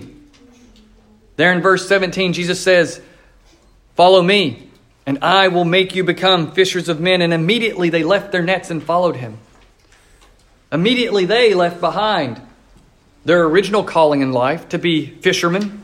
There 1.36 1.52
in 1.52 1.62
verse 1.62 1.88
17, 1.88 2.32
Jesus 2.32 2.62
says, 2.62 3.02
Follow 3.96 4.22
me, 4.22 4.65
and 5.06 5.20
I 5.22 5.50
will 5.50 5.66
make 5.66 5.96
you 5.96 6.04
become 6.04 6.52
fishers 6.52 6.90
of 6.90 7.00
men. 7.00 7.22
And 7.22 7.34
immediately 7.34 7.90
they 7.90 8.04
left 8.04 8.32
their 8.32 8.42
nets 8.42 8.72
and 8.72 8.84
followed 8.84 9.18
him. 9.18 9.38
Immediately 10.72 11.26
they 11.26 11.54
left 11.54 11.80
behind 11.80 12.42
their 13.24 13.44
original 13.44 13.84
calling 13.84 14.22
in 14.22 14.32
life 14.32 14.70
to 14.70 14.80
be 14.80 15.06
fishermen 15.06 15.84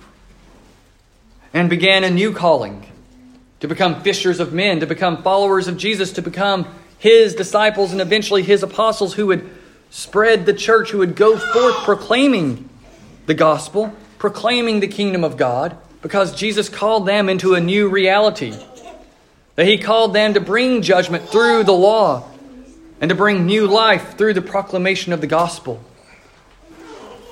and 1.54 1.70
began 1.70 2.04
a 2.04 2.10
new 2.10 2.34
calling 2.34 2.86
to 3.60 3.68
become 3.68 4.02
fishers 4.02 4.40
of 4.40 4.54
men, 4.54 4.80
to 4.80 4.88
become 4.88 5.22
followers 5.22 5.68
of 5.68 5.78
Jesus, 5.78 6.14
to 6.14 6.22
become 6.22 6.68
his 6.98 7.36
disciples 7.36 7.92
and 7.92 8.02
eventually 8.02 8.42
his 8.42 8.64
apostles 8.64 9.14
who 9.14 9.28
would 9.28 9.50
spread 9.92 10.46
the 10.46 10.54
church, 10.54 10.90
who 10.90 10.98
would 10.98 11.16
go 11.16 11.38
forth 11.38 11.76
proclaiming 11.84 12.68
the 13.28 13.34
gospel, 13.34 13.94
proclaiming 14.18 14.80
the 14.80 14.88
kingdom 14.88 15.24
of 15.24 15.38
God, 15.38 15.78
because 16.02 16.36
Jesus 16.36 16.70
called 16.70 17.06
them 17.06 17.30
into 17.30 17.54
a 17.54 17.60
new 17.60 17.88
reality. 17.88 18.56
That 19.62 19.68
he 19.68 19.78
called 19.78 20.16
them 20.16 20.34
to 20.34 20.40
bring 20.40 20.82
judgment 20.82 21.30
through 21.30 21.66
the 21.66 21.72
law 21.72 22.28
and 23.00 23.10
to 23.10 23.16
bring 23.16 23.46
new 23.46 23.68
life 23.68 24.18
through 24.18 24.34
the 24.34 24.42
proclamation 24.42 25.14
of 25.14 25.22
the 25.22 25.28
gospel. 25.28 25.80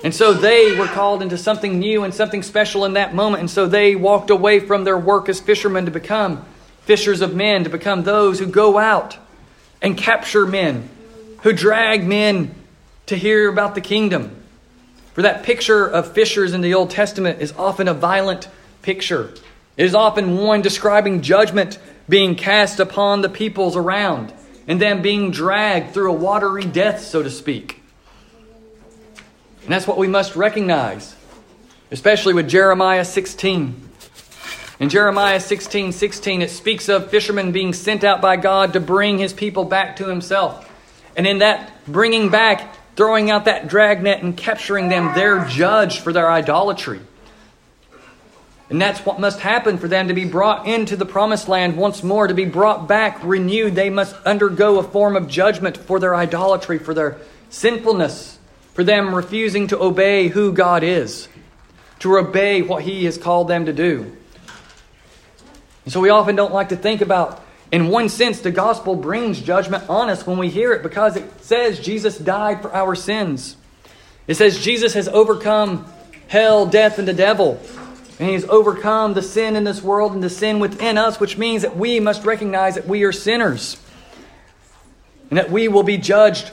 And 0.04 0.14
so 0.14 0.32
they 0.32 0.78
were 0.78 0.86
called 0.86 1.24
into 1.24 1.40
something 1.40 1.80
new 1.80 2.04
and 2.04 2.14
something 2.14 2.44
special 2.44 2.86
in 2.86 2.94
that 2.94 3.16
moment. 3.16 3.40
And 3.40 3.50
so 3.50 3.66
they 3.66 3.96
walked 3.96 4.30
away 4.30 4.60
from 4.60 4.84
their 4.84 4.96
work 4.96 5.28
as 5.28 5.40
fishermen 5.40 5.86
to 5.86 5.92
become 5.92 6.46
fishers 6.82 7.22
of 7.22 7.34
men, 7.34 7.64
to 7.64 7.70
become 7.72 8.04
those 8.04 8.38
who 8.38 8.46
go 8.46 8.78
out 8.78 9.18
and 9.82 9.98
capture 9.98 10.46
men, 10.46 10.88
who 11.42 11.52
drag 11.52 12.06
men 12.06 12.54
to 13.08 13.16
hear 13.16 13.50
about 13.50 13.74
the 13.74 13.82
kingdom. 13.82 14.36
For 15.16 15.24
that 15.24 15.42
picture 15.42 15.88
of 15.88 16.14
fishers 16.14 16.54
in 16.54 16.62
the 16.62 16.76
Old 16.76 16.92
Testament 16.92 17.42
is 17.42 17.54
often 17.54 17.88
a 17.88 17.94
violent 17.96 18.48
picture. 18.84 19.34
It 19.78 19.86
is 19.86 19.96
often 19.96 20.38
one 20.38 20.62
describing 20.62 21.24
judgment 21.24 21.80
being 22.10 22.36
cast 22.36 22.80
upon 22.80 23.22
the 23.22 23.30
peoples 23.30 23.78
around 23.78 24.34
and 24.68 24.82
them 24.82 25.02
being 25.02 25.32
dragged 25.32 25.94
through 25.94 26.12
a 26.12 26.16
watery 26.16 26.66
death, 26.66 27.02
so 27.02 27.24
to 27.24 27.30
speak. 27.30 27.82
And 29.64 29.72
that's 29.72 29.88
what 29.88 29.98
we 29.98 30.08
must 30.08 30.36
recognize, 30.36 31.16
especially 31.92 32.34
with 32.34 32.50
Jeremiah 32.50 33.06
16. 33.06 33.90
In 34.80 34.90
Jeremiah 34.90 35.40
16 35.40 35.92
16, 35.92 36.42
it 36.42 36.50
speaks 36.50 36.90
of 36.90 37.10
fishermen 37.12 37.52
being 37.52 37.74
sent 37.74 38.04
out 38.04 38.22
by 38.22 38.38
God 38.38 38.74
to 38.74 38.80
bring 38.80 39.18
his 39.18 39.34
people 39.34 39.66
back 39.66 39.98
to 39.98 40.08
himself. 40.08 40.66
And 41.16 41.28
in 41.28 41.40
that 41.40 41.72
bringing 41.86 42.30
back, 42.30 42.76
throwing 42.96 43.30
out 43.30 43.46
that 43.46 43.68
dragnet 43.68 44.24
and 44.24 44.36
capturing 44.38 44.88
them, 44.88 45.14
they're 45.16 45.46
judged 45.46 46.00
for 46.00 46.14
their 46.14 46.32
idolatry. 46.32 47.02
And 48.70 48.82
that's 48.82 49.06
what 49.06 49.20
must 49.20 49.40
happen 49.40 49.78
for 49.78 49.88
them 49.88 50.10
to 50.10 50.14
be 50.14 50.26
brought 50.26 50.68
into 50.68 50.96
the 50.96 51.06
promised 51.06 51.48
land 51.48 51.76
once 51.76 52.04
more, 52.04 52.28
to 52.28 52.34
be 52.34 52.46
brought 52.46 52.88
back, 52.88 53.24
renewed. 53.24 53.76
They 53.76 53.90
must 53.90 54.16
undergo 54.24 54.78
a 54.78 54.84
form 54.84 55.16
of 55.16 55.28
judgment 55.28 55.76
for 55.76 56.00
their 56.00 56.16
idolatry, 56.16 56.78
for 56.78 56.94
their 56.94 57.18
sinfulness 57.50 58.40
for 58.80 58.86
them 58.86 59.14
refusing 59.14 59.68
to 59.68 59.78
obey 59.78 60.30
who 60.30 60.54
God 60.54 60.84
is, 60.84 61.28
to 62.00 62.18
obey 62.18 62.62
what 62.62 62.82
He 62.84 63.04
has 63.04 63.18
called 63.18 63.50
them 63.50 63.66
to 63.66 63.74
do. 63.74 64.16
And 65.84 65.92
so 65.92 66.00
we 66.00 66.10
often 66.10 66.38
don't 66.38 66.54
like 66.54 66.70
to 66.70 66.78
think 66.78 67.02
about, 67.02 67.44
in 67.74 67.90
one 67.90 68.08
sense, 68.08 68.40
the 68.40 68.52
gospel 68.52 68.96
brings 68.96 69.42
judgment 69.42 69.90
on 69.90 70.10
us 70.10 70.26
when 70.26 70.38
we 70.38 70.50
hear 70.50 70.72
it 70.72 70.82
because 70.82 71.18
it 71.18 71.44
says 71.44 71.82
Jesus 71.82 72.18
died 72.18 72.62
for 72.62 72.74
our 72.74 72.96
sins. 72.96 73.58
It 74.28 74.36
says 74.36 74.58
Jesus 74.64 74.94
has 74.94 75.10
overcome 75.10 75.86
hell, 76.30 76.66
death, 76.66 77.00
and 77.00 77.08
the 77.08 77.14
devil. 77.14 77.60
And 78.20 78.28
he 78.28 78.34
has 78.34 78.44
overcome 78.46 79.14
the 79.14 79.22
sin 79.22 79.56
in 79.56 79.64
this 79.64 79.82
world 79.82 80.12
and 80.12 80.22
the 80.22 80.30
sin 80.30 80.60
within 80.60 80.98
us, 80.98 81.20
which 81.20 81.38
means 81.38 81.62
that 81.62 81.78
we 81.78 82.02
must 82.02 82.26
recognize 82.26 82.76
that 82.76 82.86
we 82.86 83.04
are 83.04 83.14
sinners 83.14 83.78
and 85.30 85.38
that 85.38 85.50
we 85.50 85.68
will 85.68 85.84
be 85.84 85.98
judged 85.98 86.52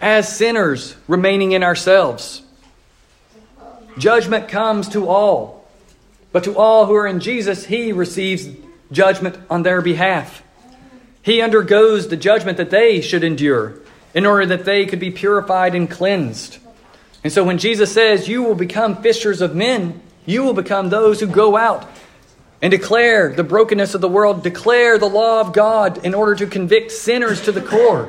as 0.00 0.34
sinners 0.34 0.94
remaining 1.08 1.52
in 1.52 1.62
ourselves. 1.62 2.42
Judgment 3.98 4.48
comes 4.48 4.88
to 4.90 5.08
all, 5.08 5.66
but 6.30 6.44
to 6.44 6.56
all 6.56 6.86
who 6.86 6.94
are 6.94 7.06
in 7.06 7.20
Jesus, 7.20 7.66
He 7.66 7.92
receives 7.92 8.48
judgment 8.90 9.38
on 9.50 9.62
their 9.62 9.82
behalf. 9.82 10.42
He 11.22 11.40
undergoes 11.40 12.08
the 12.08 12.16
judgment 12.16 12.58
that 12.58 12.70
they 12.70 13.00
should 13.00 13.24
endure 13.24 13.74
in 14.14 14.26
order 14.26 14.46
that 14.46 14.64
they 14.64 14.86
could 14.86 15.00
be 15.00 15.10
purified 15.10 15.74
and 15.74 15.90
cleansed. 15.90 16.58
And 17.24 17.32
so 17.32 17.44
when 17.44 17.58
Jesus 17.58 17.92
says, 17.92 18.28
You 18.28 18.42
will 18.42 18.54
become 18.54 19.02
fishers 19.02 19.40
of 19.40 19.54
men, 19.54 20.00
you 20.24 20.44
will 20.44 20.54
become 20.54 20.88
those 20.88 21.20
who 21.20 21.26
go 21.26 21.56
out 21.56 21.88
and 22.60 22.70
declare 22.70 23.32
the 23.32 23.42
brokenness 23.42 23.94
of 23.94 24.00
the 24.00 24.08
world, 24.08 24.42
declare 24.42 24.98
the 24.98 25.08
law 25.08 25.40
of 25.40 25.52
God 25.52 26.04
in 26.04 26.14
order 26.14 26.36
to 26.36 26.46
convict 26.46 26.92
sinners 26.92 27.40
to 27.42 27.52
the 27.52 27.60
core. 27.60 28.08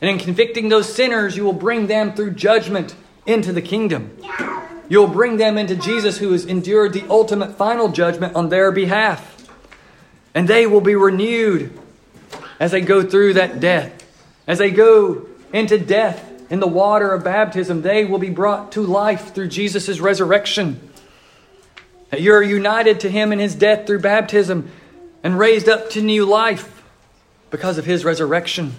And 0.00 0.10
in 0.10 0.18
convicting 0.18 0.68
those 0.68 0.92
sinners, 0.92 1.36
you 1.36 1.44
will 1.44 1.52
bring 1.52 1.86
them 1.86 2.14
through 2.14 2.32
judgment 2.32 2.94
into 3.26 3.52
the 3.52 3.62
kingdom. 3.62 4.16
You'll 4.88 5.08
bring 5.08 5.36
them 5.36 5.56
into 5.56 5.76
Jesus, 5.76 6.18
who 6.18 6.32
has 6.32 6.44
endured 6.44 6.92
the 6.92 7.04
ultimate 7.08 7.56
final 7.56 7.88
judgment 7.88 8.36
on 8.36 8.48
their 8.48 8.70
behalf. 8.70 9.48
And 10.34 10.48
they 10.48 10.66
will 10.66 10.80
be 10.80 10.94
renewed 10.94 11.78
as 12.60 12.72
they 12.72 12.80
go 12.80 13.02
through 13.02 13.34
that 13.34 13.60
death. 13.60 14.04
As 14.46 14.58
they 14.58 14.70
go 14.70 15.26
into 15.52 15.78
death 15.78 16.50
in 16.50 16.60
the 16.60 16.66
water 16.66 17.12
of 17.12 17.24
baptism, 17.24 17.82
they 17.82 18.04
will 18.04 18.18
be 18.18 18.30
brought 18.30 18.72
to 18.72 18.82
life 18.82 19.34
through 19.34 19.48
Jesus' 19.48 20.00
resurrection. 20.00 20.90
That 22.14 22.20
you're 22.20 22.44
united 22.44 23.00
to 23.00 23.10
him 23.10 23.32
in 23.32 23.40
his 23.40 23.56
death 23.56 23.88
through 23.88 23.98
baptism 23.98 24.70
and 25.24 25.36
raised 25.36 25.68
up 25.68 25.90
to 25.90 26.00
new 26.00 26.24
life 26.24 26.84
because 27.50 27.76
of 27.76 27.86
his 27.86 28.04
resurrection. 28.04 28.76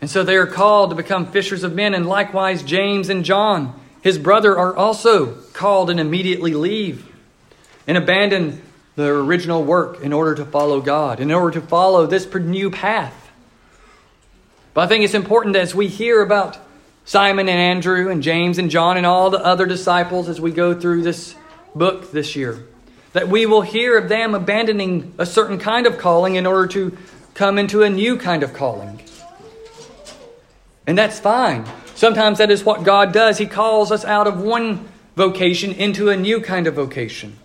And 0.00 0.08
so 0.08 0.22
they 0.22 0.36
are 0.36 0.46
called 0.46 0.90
to 0.90 0.94
become 0.94 1.26
fishers 1.26 1.64
of 1.64 1.74
men, 1.74 1.92
and 1.92 2.06
likewise 2.06 2.62
James 2.62 3.08
and 3.08 3.24
John, 3.24 3.74
his 4.00 4.16
brother, 4.16 4.56
are 4.56 4.76
also 4.76 5.34
called 5.54 5.90
and 5.90 5.98
immediately 5.98 6.54
leave 6.54 7.12
and 7.88 7.98
abandon 7.98 8.62
their 8.94 9.16
original 9.16 9.64
work 9.64 10.00
in 10.00 10.12
order 10.12 10.36
to 10.36 10.44
follow 10.44 10.80
God, 10.80 11.18
in 11.18 11.32
order 11.32 11.58
to 11.58 11.66
follow 11.66 12.06
this 12.06 12.32
new 12.32 12.70
path. 12.70 13.32
But 14.72 14.82
I 14.82 14.86
think 14.86 15.02
it's 15.02 15.14
important 15.14 15.56
as 15.56 15.74
we 15.74 15.88
hear 15.88 16.22
about 16.22 16.58
Simon 17.04 17.48
and 17.48 17.58
Andrew 17.58 18.08
and 18.08 18.22
James 18.22 18.58
and 18.58 18.70
John 18.70 18.96
and 18.96 19.04
all 19.04 19.30
the 19.30 19.44
other 19.44 19.66
disciples 19.66 20.28
as 20.28 20.40
we 20.40 20.52
go 20.52 20.78
through 20.78 21.02
this 21.02 21.34
book 21.74 22.12
this 22.12 22.36
year, 22.36 22.64
that 23.12 23.28
we 23.28 23.46
will 23.46 23.62
hear 23.62 23.98
of 23.98 24.08
them 24.08 24.34
abandoning 24.34 25.14
a 25.18 25.26
certain 25.26 25.58
kind 25.58 25.86
of 25.86 25.98
calling 25.98 26.34
in 26.34 26.46
order 26.46 26.66
to 26.68 26.96
come 27.34 27.58
into 27.58 27.82
a 27.82 27.90
new 27.90 28.16
kind 28.16 28.42
of 28.42 28.54
calling. 28.54 29.00
And 30.86 30.96
that's 30.96 31.18
fine. 31.18 31.64
Sometimes 31.94 32.38
that 32.38 32.50
is 32.50 32.64
what 32.64 32.84
God 32.84 33.12
does. 33.12 33.38
He 33.38 33.46
calls 33.46 33.90
us 33.90 34.04
out 34.04 34.26
of 34.26 34.40
one 34.40 34.88
vocation 35.16 35.72
into 35.72 36.10
a 36.10 36.16
new 36.16 36.40
kind 36.40 36.66
of 36.66 36.74
vocation. 36.74 37.38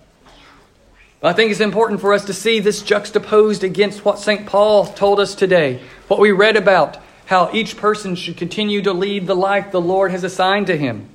But 1.22 1.30
I 1.30 1.34
think 1.34 1.52
it's 1.52 1.60
important 1.60 2.02
for 2.02 2.13
us 2.13 2.26
to 2.26 2.34
see 2.34 2.60
this 2.60 2.82
juxtaposed 2.82 3.63
against 3.63 4.06
what 4.06 4.20
St. 4.20 4.46
Paul 4.46 4.86
told 4.86 5.20
us 5.20 5.36
today, 5.36 5.82
what 6.08 6.20
we 6.20 6.32
read 6.32 6.56
about, 6.56 6.98
how 7.26 7.52
each 7.54 7.78
person 7.78 8.15
should 8.15 8.38
continue 8.38 8.82
to 8.82 8.94
lead 8.94 9.28
the 9.28 9.36
life 9.36 9.72
the 9.72 9.82
Lord 9.82 10.12
has 10.12 10.24
assigned 10.24 10.68
to 10.68 10.78
him 10.78 11.10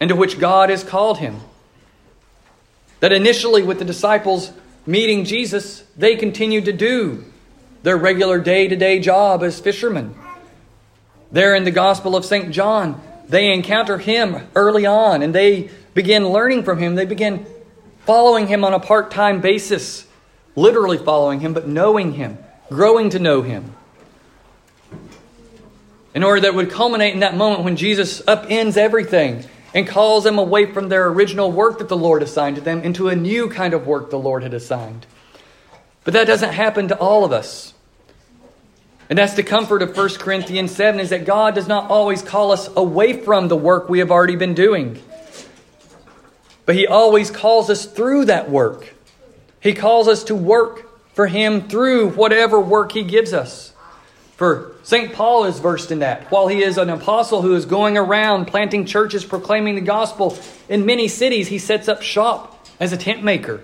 and 0.00 0.08
to 0.08 0.16
which 0.16 0.38
God 0.38 0.70
has 0.70 0.84
called 0.84 1.18
him. 1.18 1.40
That 3.04 3.12
initially, 3.12 3.62
with 3.62 3.78
the 3.78 3.84
disciples 3.84 4.50
meeting 4.86 5.26
Jesus, 5.26 5.84
they 5.94 6.16
continued 6.16 6.64
to 6.64 6.72
do 6.72 7.22
their 7.82 7.98
regular 7.98 8.40
day 8.40 8.66
to 8.66 8.76
day 8.76 8.98
job 8.98 9.42
as 9.42 9.60
fishermen. 9.60 10.14
There 11.30 11.54
in 11.54 11.64
the 11.64 11.70
Gospel 11.70 12.16
of 12.16 12.24
St. 12.24 12.50
John, 12.50 12.98
they 13.28 13.52
encounter 13.52 13.98
him 13.98 14.48
early 14.54 14.86
on 14.86 15.20
and 15.20 15.34
they 15.34 15.68
begin 15.92 16.26
learning 16.26 16.62
from 16.62 16.78
him. 16.78 16.94
They 16.94 17.04
begin 17.04 17.44
following 18.06 18.46
him 18.46 18.64
on 18.64 18.72
a 18.72 18.80
part 18.80 19.10
time 19.10 19.42
basis, 19.42 20.06
literally 20.56 20.96
following 20.96 21.40
him, 21.40 21.52
but 21.52 21.68
knowing 21.68 22.14
him, 22.14 22.38
growing 22.70 23.10
to 23.10 23.18
know 23.18 23.42
him. 23.42 23.74
In 26.14 26.24
order 26.24 26.40
that 26.40 26.54
would 26.54 26.70
culminate 26.70 27.12
in 27.12 27.20
that 27.20 27.36
moment 27.36 27.64
when 27.64 27.76
Jesus 27.76 28.22
upends 28.22 28.78
everything 28.78 29.44
and 29.74 29.88
calls 29.88 30.22
them 30.22 30.38
away 30.38 30.72
from 30.72 30.88
their 30.88 31.08
original 31.08 31.50
work 31.50 31.78
that 31.78 31.88
the 31.88 31.96
Lord 31.96 32.22
assigned 32.22 32.56
to 32.56 32.62
them 32.62 32.80
into 32.82 33.08
a 33.08 33.16
new 33.16 33.50
kind 33.50 33.74
of 33.74 33.86
work 33.86 34.08
the 34.08 34.18
Lord 34.18 34.44
had 34.44 34.54
assigned. 34.54 35.04
But 36.04 36.14
that 36.14 36.28
doesn't 36.28 36.52
happen 36.52 36.88
to 36.88 36.98
all 36.98 37.24
of 37.24 37.32
us. 37.32 37.74
And 39.10 39.18
that's 39.18 39.34
the 39.34 39.42
comfort 39.42 39.82
of 39.82 39.96
1 39.96 40.08
Corinthians 40.14 40.70
7 40.70 41.00
is 41.00 41.10
that 41.10 41.26
God 41.26 41.54
does 41.54 41.68
not 41.68 41.90
always 41.90 42.22
call 42.22 42.52
us 42.52 42.70
away 42.76 43.20
from 43.20 43.48
the 43.48 43.56
work 43.56 43.88
we 43.88 43.98
have 43.98 44.10
already 44.10 44.36
been 44.36 44.54
doing. 44.54 45.02
But 46.64 46.76
He 46.76 46.86
always 46.86 47.30
calls 47.30 47.68
us 47.68 47.84
through 47.84 48.26
that 48.26 48.48
work. 48.48 48.94
He 49.60 49.74
calls 49.74 50.08
us 50.08 50.24
to 50.24 50.34
work 50.34 50.88
for 51.14 51.26
Him 51.26 51.68
through 51.68 52.10
whatever 52.10 52.60
work 52.60 52.92
He 52.92 53.02
gives 53.02 53.32
us. 53.32 53.72
For 54.36 54.73
St. 54.84 55.14
Paul 55.14 55.46
is 55.46 55.58
versed 55.58 55.90
in 55.90 56.00
that. 56.00 56.30
While 56.30 56.46
he 56.46 56.62
is 56.62 56.76
an 56.76 56.90
apostle 56.90 57.40
who 57.40 57.54
is 57.54 57.64
going 57.64 57.96
around 57.96 58.44
planting 58.44 58.84
churches, 58.84 59.24
proclaiming 59.24 59.76
the 59.76 59.80
gospel 59.80 60.38
in 60.68 60.84
many 60.84 61.08
cities, 61.08 61.48
he 61.48 61.58
sets 61.58 61.88
up 61.88 62.02
shop 62.02 62.68
as 62.78 62.92
a 62.92 62.98
tent 62.98 63.24
maker. 63.24 63.62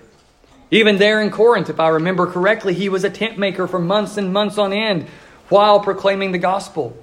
Even 0.71 0.97
there 0.97 1.21
in 1.21 1.31
Corinth, 1.31 1.69
if 1.69 1.79
I 1.79 1.89
remember 1.89 2.27
correctly, 2.27 2.73
he 2.73 2.89
was 2.89 3.05
a 3.05 3.11
tent 3.11 3.39
maker 3.39 3.69
for 3.69 3.79
months 3.79 4.17
and 4.17 4.33
months 4.33 4.57
on 4.57 4.73
end, 4.73 5.09
while 5.51 5.81
proclaiming 5.81 6.33
the 6.33 6.39
gospel. 6.39 6.97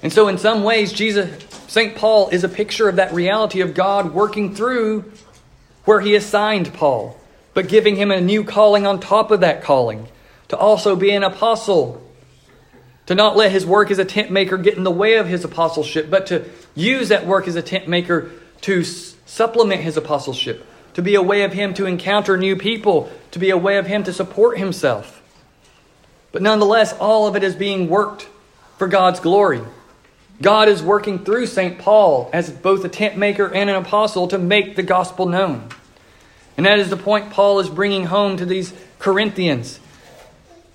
And 0.00 0.12
so, 0.12 0.28
in 0.28 0.38
some 0.38 0.62
ways, 0.62 0.92
Jesus, 0.92 1.44
St. 1.66 1.96
Paul 1.96 2.28
is 2.28 2.44
a 2.44 2.48
picture 2.48 2.88
of 2.88 2.96
that 2.96 3.12
reality 3.12 3.62
of 3.62 3.74
God 3.74 4.12
working 4.12 4.54
through 4.54 5.10
where 5.84 6.00
he 6.00 6.14
assigned 6.14 6.72
Paul, 6.74 7.18
but 7.52 7.68
giving 7.68 7.96
him 7.96 8.12
a 8.12 8.20
new 8.20 8.44
calling 8.44 8.86
on 8.86 9.00
top 9.00 9.32
of 9.32 9.40
that 9.40 9.62
calling 9.62 10.06
to 10.48 10.56
also 10.56 10.94
be 10.94 11.10
an 11.10 11.24
apostle, 11.24 12.00
to 13.12 13.16
not 13.16 13.36
let 13.36 13.52
his 13.52 13.66
work 13.66 13.90
as 13.90 13.98
a 13.98 14.06
tent 14.06 14.30
maker 14.30 14.56
get 14.56 14.78
in 14.78 14.84
the 14.84 14.90
way 14.90 15.16
of 15.16 15.26
his 15.26 15.44
apostleship, 15.44 16.08
but 16.08 16.26
to 16.28 16.48
use 16.74 17.10
that 17.10 17.26
work 17.26 17.46
as 17.46 17.56
a 17.56 17.62
tent 17.62 17.86
maker 17.86 18.30
to 18.62 18.82
supplement 18.82 19.82
his 19.82 19.98
apostleship, 19.98 20.64
to 20.94 21.02
be 21.02 21.14
a 21.14 21.20
way 21.20 21.42
of 21.42 21.52
him 21.52 21.74
to 21.74 21.84
encounter 21.84 22.38
new 22.38 22.56
people, 22.56 23.12
to 23.30 23.38
be 23.38 23.50
a 23.50 23.56
way 23.58 23.76
of 23.76 23.86
him 23.86 24.02
to 24.02 24.14
support 24.14 24.56
himself. 24.56 25.20
But 26.32 26.40
nonetheless, 26.40 26.94
all 26.94 27.26
of 27.26 27.36
it 27.36 27.44
is 27.44 27.54
being 27.54 27.90
worked 27.90 28.30
for 28.78 28.88
God's 28.88 29.20
glory. 29.20 29.60
God 30.40 30.68
is 30.68 30.82
working 30.82 31.22
through 31.22 31.48
St. 31.48 31.78
Paul 31.78 32.30
as 32.32 32.50
both 32.50 32.82
a 32.82 32.88
tent 32.88 33.18
maker 33.18 33.52
and 33.52 33.68
an 33.68 33.76
apostle 33.76 34.26
to 34.28 34.38
make 34.38 34.74
the 34.74 34.82
gospel 34.82 35.26
known. 35.26 35.68
And 36.56 36.64
that 36.64 36.78
is 36.78 36.88
the 36.88 36.96
point 36.96 37.28
Paul 37.28 37.60
is 37.60 37.68
bringing 37.68 38.06
home 38.06 38.38
to 38.38 38.46
these 38.46 38.72
Corinthians. 38.98 39.80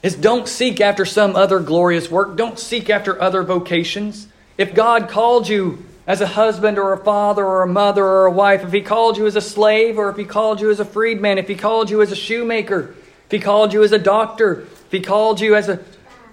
Is 0.03 0.15
don't 0.15 0.47
seek 0.47 0.79
after 0.79 1.05
some 1.05 1.35
other 1.35 1.59
glorious 1.59 2.09
work. 2.11 2.35
Don't 2.35 2.59
seek 2.59 2.89
after 2.89 3.19
other 3.21 3.43
vocations. 3.43 4.27
If 4.57 4.73
God 4.73 5.09
called 5.09 5.47
you 5.47 5.85
as 6.05 6.21
a 6.21 6.27
husband 6.27 6.77
or 6.77 6.93
a 6.93 7.03
father 7.03 7.45
or 7.45 7.63
a 7.63 7.67
mother 7.67 8.05
or 8.05 8.25
a 8.25 8.31
wife, 8.31 8.63
if 8.63 8.71
he 8.71 8.81
called 8.81 9.17
you 9.17 9.25
as 9.25 9.35
a 9.35 9.41
slave 9.41 9.97
or 9.97 10.09
if 10.09 10.17
he 10.17 10.23
called 10.23 10.61
you 10.61 10.71
as 10.71 10.79
a 10.79 10.85
freedman, 10.85 11.37
if 11.37 11.47
he 11.47 11.55
called 11.55 11.89
you 11.89 12.01
as 12.01 12.11
a 12.11 12.15
shoemaker, 12.15 12.95
if 13.25 13.31
he 13.31 13.39
called 13.39 13.73
you 13.73 13.83
as 13.83 13.91
a 13.91 13.99
doctor, 13.99 14.61
if 14.61 14.91
he 14.91 15.01
called 15.01 15.41
you 15.41 15.55
as 15.55 15.67
a 15.67 15.83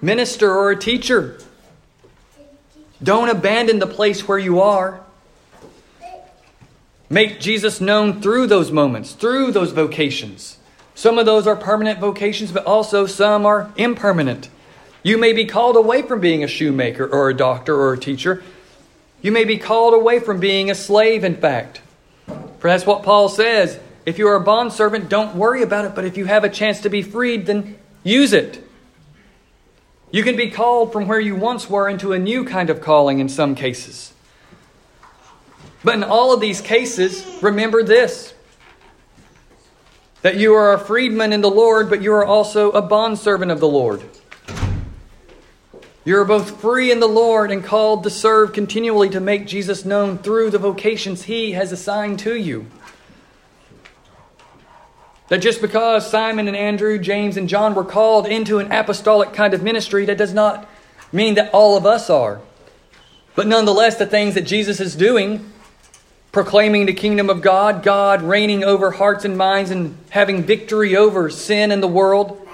minister 0.01 0.55
or 0.55 0.71
a 0.71 0.77
teacher, 0.77 1.41
don't 3.03 3.29
abandon 3.29 3.81
the 3.81 3.87
place 3.87 4.29
where 4.29 4.39
you 4.39 4.61
are. 4.61 5.01
Make 7.11 7.41
Jesus 7.41 7.81
known 7.81 8.23
through 8.23 8.47
those 8.47 8.71
moments, 8.71 9.13
through 9.13 9.53
those 9.53 9.73
vocations. 9.73 10.59
Some 10.95 11.19
of 11.19 11.27
those 11.27 11.47
are 11.47 11.57
permanent 11.57 11.99
vocations, 11.99 12.53
but 12.53 12.65
also 12.65 13.07
some 13.07 13.47
are 13.47 13.73
impermanent. 13.77 14.49
You 15.03 15.19
may 15.19 15.33
be 15.33 15.45
called 15.45 15.77
away 15.77 16.03
from 16.03 16.21
being 16.21 16.45
a 16.45 16.49
shoemaker 16.49 17.07
or 17.07 17.29
a 17.29 17.35
doctor 17.35 17.75
or 17.75 17.93
a 17.93 17.99
teacher. 17.99 18.43
You 19.21 19.33
may 19.33 19.45
be 19.45 19.59
called 19.59 19.95
away 19.95 20.21
from 20.21 20.39
being 20.39 20.71
a 20.71 20.75
slave, 20.75 21.25
in 21.25 21.37
fact. 21.37 21.81
For 22.27 22.69
that's 22.69 22.87
what 22.87 23.03
Paul 23.03 23.29
says. 23.29 23.79
If 24.07 24.19
you 24.19 24.29
are 24.29 24.37
a 24.37 24.41
bondservant, 24.41 25.09
don't 25.09 25.35
worry 25.35 25.63
about 25.63 25.85
it, 25.87 25.95
but 25.95 26.05
if 26.05 26.17
you 26.17 26.27
have 26.27 26.45
a 26.45 26.49
chance 26.49 26.81
to 26.83 26.91
be 26.91 27.03
freed, 27.03 27.47
then 27.47 27.79
use 28.03 28.33
it. 28.33 28.63
You 30.11 30.23
can 30.23 30.37
be 30.37 30.51
called 30.51 30.93
from 30.93 31.09
where 31.09 31.19
you 31.19 31.35
once 31.35 31.69
were 31.69 31.89
into 31.89 32.13
a 32.13 32.19
new 32.19 32.45
kind 32.45 32.71
of 32.71 32.81
calling 32.81 33.19
in 33.19 33.29
some 33.29 33.55
cases. 33.55 34.13
But 35.83 35.95
in 35.95 36.05
all 36.05 36.33
of 36.33 36.41
these 36.41 36.61
cases, 36.61 37.27
remember 37.43 37.83
this 37.83 38.34
that 40.25 40.39
you 40.39 40.55
are 40.55 40.73
a 40.73 40.79
freedman 40.79 41.35
in 41.35 41.43
the 41.43 41.51
Lord, 41.51 41.91
but 41.91 42.01
you 42.01 42.11
are 42.15 42.25
also 42.25 42.71
a 42.71 42.81
bondservant 42.81 43.51
of 43.51 43.61
the 43.61 43.69
Lord. 43.69 44.03
You 46.03 46.19
are 46.19 46.25
both 46.25 46.63
free 46.63 46.91
in 46.91 46.99
the 46.99 47.07
Lord 47.07 47.51
and 47.51 47.63
called 47.63 48.05
to 48.05 48.11
serve 48.11 48.55
continually 48.55 49.11
to 49.11 49.21
make 49.21 49.47
Jesus 49.47 49.85
known 49.85 50.17
through 50.17 50.49
the 50.49 50.59
vocations 50.59 51.25
He 51.25 51.53
has 51.53 51.73
assigned 51.73 52.21
to 52.21 52.35
you. 52.35 52.65
That 55.29 55.43
just 55.43 55.61
because 55.61 56.11
Simon 56.11 56.49
and 56.49 56.57
Andrew, 56.57 56.99
James 56.99 57.37
and 57.37 57.47
John 57.47 57.75
were 57.75 57.85
called 57.85 58.27
into 58.27 58.61
an 58.61 58.73
apostolic 58.73 59.35
kind 59.35 59.53
of 59.53 59.63
ministry, 59.63 60.07
that 60.07 60.17
does 60.17 60.33
not 60.33 60.67
mean 61.13 61.35
that 61.35 61.53
all 61.53 61.77
of 61.77 61.85
us 61.85 62.09
are. 62.09 62.41
But 63.35 63.47
nonetheless, 63.47 63.97
the 63.97 64.07
things 64.07 64.37
that 64.37 64.47
Jesus 64.47 64.81
is 64.81 64.97
doing, 64.97 65.53
proclaiming 66.35 66.85
the 66.85 66.93
kingdom 66.93 67.31
of 67.31 67.41
God, 67.41 67.85
God 67.85 68.21
reigning 68.21 68.65
over 68.65 68.91
hearts 68.91 69.25
and 69.25 69.39
minds 69.39 69.71
and 69.71 69.97
having 70.11 70.43
victory 70.43 70.97
over 70.97 71.31
sin 71.31 71.71
in 71.71 71.81
the 71.81 71.89
world, 71.89 72.47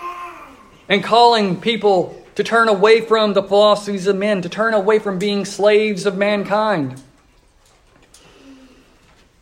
and 0.87 1.03
calling 1.03 1.59
people 1.59 2.23
to 2.35 2.45
turn 2.45 2.69
away 2.69 3.01
from 3.01 3.33
the 3.33 3.43
philosophies 3.43 4.07
of 4.07 4.17
men, 4.17 4.43
to 4.43 4.51
turn 4.51 4.75
away 4.75 4.99
from 4.99 5.19
being 5.19 5.47
slaves 5.47 6.05
of 6.05 6.15
mankind, 6.15 7.03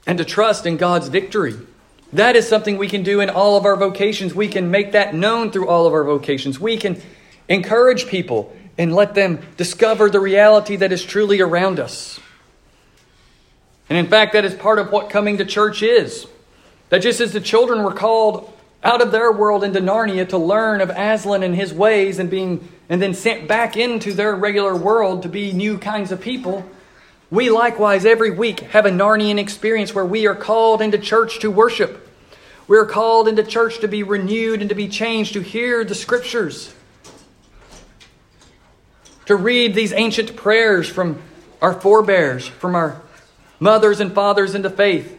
and 0.07 0.19
to 0.19 0.25
trust 0.25 0.67
in 0.67 0.77
God's 0.77 1.09
victory. 1.09 1.57
That 2.13 2.37
is 2.37 2.49
something 2.49 2.79
we 2.79 2.89
can 2.89 3.03
do 3.03 3.19
in 3.21 3.29
all 3.29 3.57
of 3.57 3.65
our 3.65 3.77
vocations. 3.77 4.37
We 4.37 4.47
can 4.47 4.71
make 4.71 4.93
that 4.93 5.15
known 5.15 5.51
through 5.51 5.69
all 5.69 5.85
of 5.87 5.93
our 5.93 6.05
vocations. 6.05 6.61
We 6.61 6.77
can 6.77 7.03
encourage 7.49 8.07
people 8.07 8.57
and 8.79 8.95
let 8.95 9.17
them 9.17 9.41
discover 9.57 10.09
the 10.09 10.21
reality 10.21 10.77
that 10.77 10.93
is 10.93 11.05
truly 11.05 11.41
around 11.41 11.81
us. 11.81 12.21
And 13.89 13.99
in 13.99 14.07
fact, 14.07 14.35
that 14.35 14.45
is 14.45 14.55
part 14.55 14.79
of 14.79 14.93
what 14.93 15.11
coming 15.11 15.39
to 15.39 15.45
church 15.45 15.83
is. 15.83 16.27
That 16.91 17.03
just 17.03 17.21
as 17.21 17.33
the 17.33 17.41
children 17.41 17.83
were 17.83 17.93
called 17.93 18.53
out 18.83 19.03
of 19.03 19.13
their 19.13 19.33
world 19.33 19.65
into 19.65 19.81
Narnia 19.81 20.29
to 20.29 20.39
learn 20.39 20.81
of 20.81 20.91
Aslan 20.91 21.43
and 21.43 21.55
his 21.55 21.73
ways 21.73 22.19
and 22.19 22.31
being 22.31 22.69
and 22.89 23.03
then 23.03 23.15
sent 23.15 23.47
back 23.47 23.77
into 23.77 24.13
their 24.13 24.35
regular 24.35 24.75
world 24.75 25.23
to 25.23 25.29
be 25.29 25.53
new 25.53 25.79
kinds 25.79 26.11
of 26.11 26.21
people, 26.21 26.65
we 27.31 27.51
likewise, 27.51 28.07
every 28.07 28.31
week, 28.31 28.61
have 28.61 28.87
a 28.87 28.91
Narnian 28.91 29.39
experience 29.39 29.95
where 29.95 30.07
we 30.07 30.27
are 30.27 30.35
called 30.35 30.81
into 30.81 30.97
church 30.97 31.41
to 31.41 31.51
worship. 31.51 32.09
We 32.67 32.79
are 32.79 32.87
called 32.87 33.29
into 33.29 33.43
church 33.43 33.81
to 33.81 33.89
be 33.89 34.03
renewed 34.03 34.61
and 34.61 34.69
to 34.71 34.75
be 34.75 34.89
changed, 34.89 35.35
to 35.35 35.41
hear 35.41 35.85
the 35.85 35.95
scriptures, 35.95 36.75
to 39.27 39.37
read 39.37 39.75
these 39.75 39.93
ancient 39.93 40.37
prayers 40.37 40.89
from 40.89 41.21
our 41.61 41.79
forebears, 41.79 42.47
from 42.47 42.75
our 42.75 43.03
mothers 43.61 44.01
and 44.01 44.15
fathers 44.15 44.55
into 44.55 44.71
faith, 44.71 45.17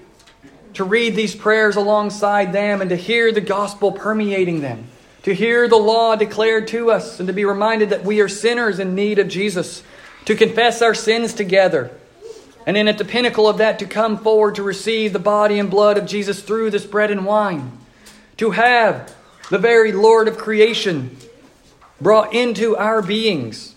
to 0.73 0.83
read 0.83 1.15
these 1.15 1.35
prayers 1.35 1.75
alongside 1.75 2.53
them 2.53 2.81
and 2.81 2.89
to 2.89 2.95
hear 2.95 3.31
the 3.31 3.41
gospel 3.41 3.91
permeating 3.91 4.61
them, 4.61 4.87
to 5.23 5.33
hear 5.33 5.67
the 5.67 5.75
law 5.75 6.15
declared 6.15 6.67
to 6.67 6.91
us 6.91 7.19
and 7.19 7.27
to 7.27 7.33
be 7.33 7.45
reminded 7.45 7.89
that 7.89 8.05
we 8.05 8.21
are 8.21 8.29
sinners 8.29 8.79
in 8.79 8.95
need 8.95 9.19
of 9.19 9.27
Jesus 9.27 9.83
to 10.25 10.35
confess 10.35 10.81
our 10.81 10.93
sins 10.93 11.33
together. 11.33 11.91
And 12.65 12.77
then 12.77 12.87
at 12.87 12.97
the 12.97 13.05
pinnacle 13.05 13.47
of 13.47 13.57
that, 13.57 13.79
to 13.79 13.85
come 13.85 14.17
forward 14.17 14.55
to 14.55 14.63
receive 14.63 15.11
the 15.11 15.19
body 15.19 15.57
and 15.57 15.71
blood 15.71 15.97
of 15.97 16.05
Jesus 16.05 16.41
through 16.41 16.69
this 16.69 16.85
bread 16.85 17.09
and 17.09 17.25
wine. 17.25 17.71
To 18.37 18.51
have 18.51 19.15
the 19.49 19.57
very 19.57 19.91
Lord 19.91 20.27
of 20.27 20.37
creation 20.37 21.17
brought 21.99 22.33
into 22.33 22.77
our 22.77 23.01
beings. 23.01 23.68